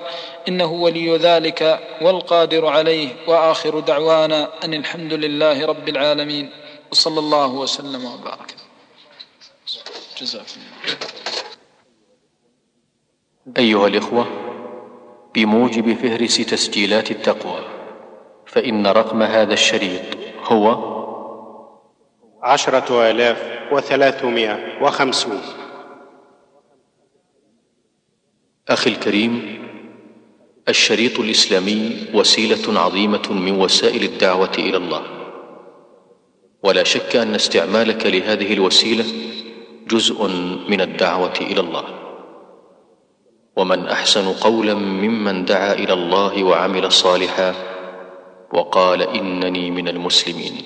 [0.48, 3.16] إنه ولي ذلك والقادر عليه.
[3.28, 6.50] وآخر دعوانا أن الحمد لله رب العالمين.
[6.92, 8.56] وصلى الله وسلم وبارك.
[10.22, 10.98] جزاكم الله
[13.58, 14.51] أيها الإخوة
[15.36, 17.60] بموجب فهرس تسجيلات التقوى
[18.46, 20.02] فإن رقم هذا الشريط
[20.44, 20.92] هو
[22.44, 25.42] عشرة آلاف وثلاثمائة وخمسون
[28.70, 29.62] أخي الكريم
[30.70, 35.04] الشريط الإسلامي وسيلة عظيمة من وسائل الدعوة إلى الله.
[36.64, 39.06] ولا شك أن استعمالك لهذه الوسيلة
[39.88, 40.28] جزء
[40.70, 42.01] من الدعوة إلى الله.
[43.56, 47.56] ومن أحسن قولا ممن دعا إلى الله وعمل صالحا
[48.54, 50.64] وقال إنني من المسلمين.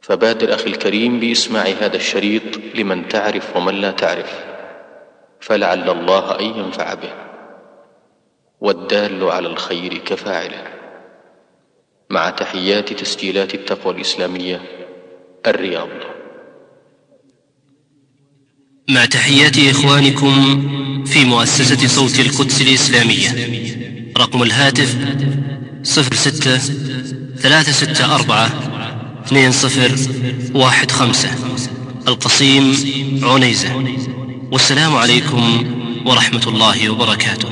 [0.00, 2.42] فبادر أخي الكريم بإسماع هذا الشريط
[2.74, 4.44] لمن تعرف ومن لا تعرف
[5.40, 7.12] فلعل الله أن ينفع به
[8.60, 10.64] والدال على الخير كفاعله.
[12.10, 14.62] مع تحيات تسجيلات التقوى الإسلامية
[15.46, 16.11] الرياض.
[18.88, 20.62] مع تحيات إخوانكم
[21.06, 23.48] في مؤسسة صوت القدس الإسلامية.
[24.18, 24.96] رقم الهاتف
[25.82, 26.58] صفر ستة
[27.38, 28.50] ثلاثة ستة أربعة
[29.26, 29.96] اثنين صفر
[30.54, 31.30] واحد خمسة.
[32.08, 32.74] القصيم
[33.22, 33.84] عنيزة.
[34.50, 35.64] والسلام عليكم
[36.06, 37.48] ورحمة الله وبركاته.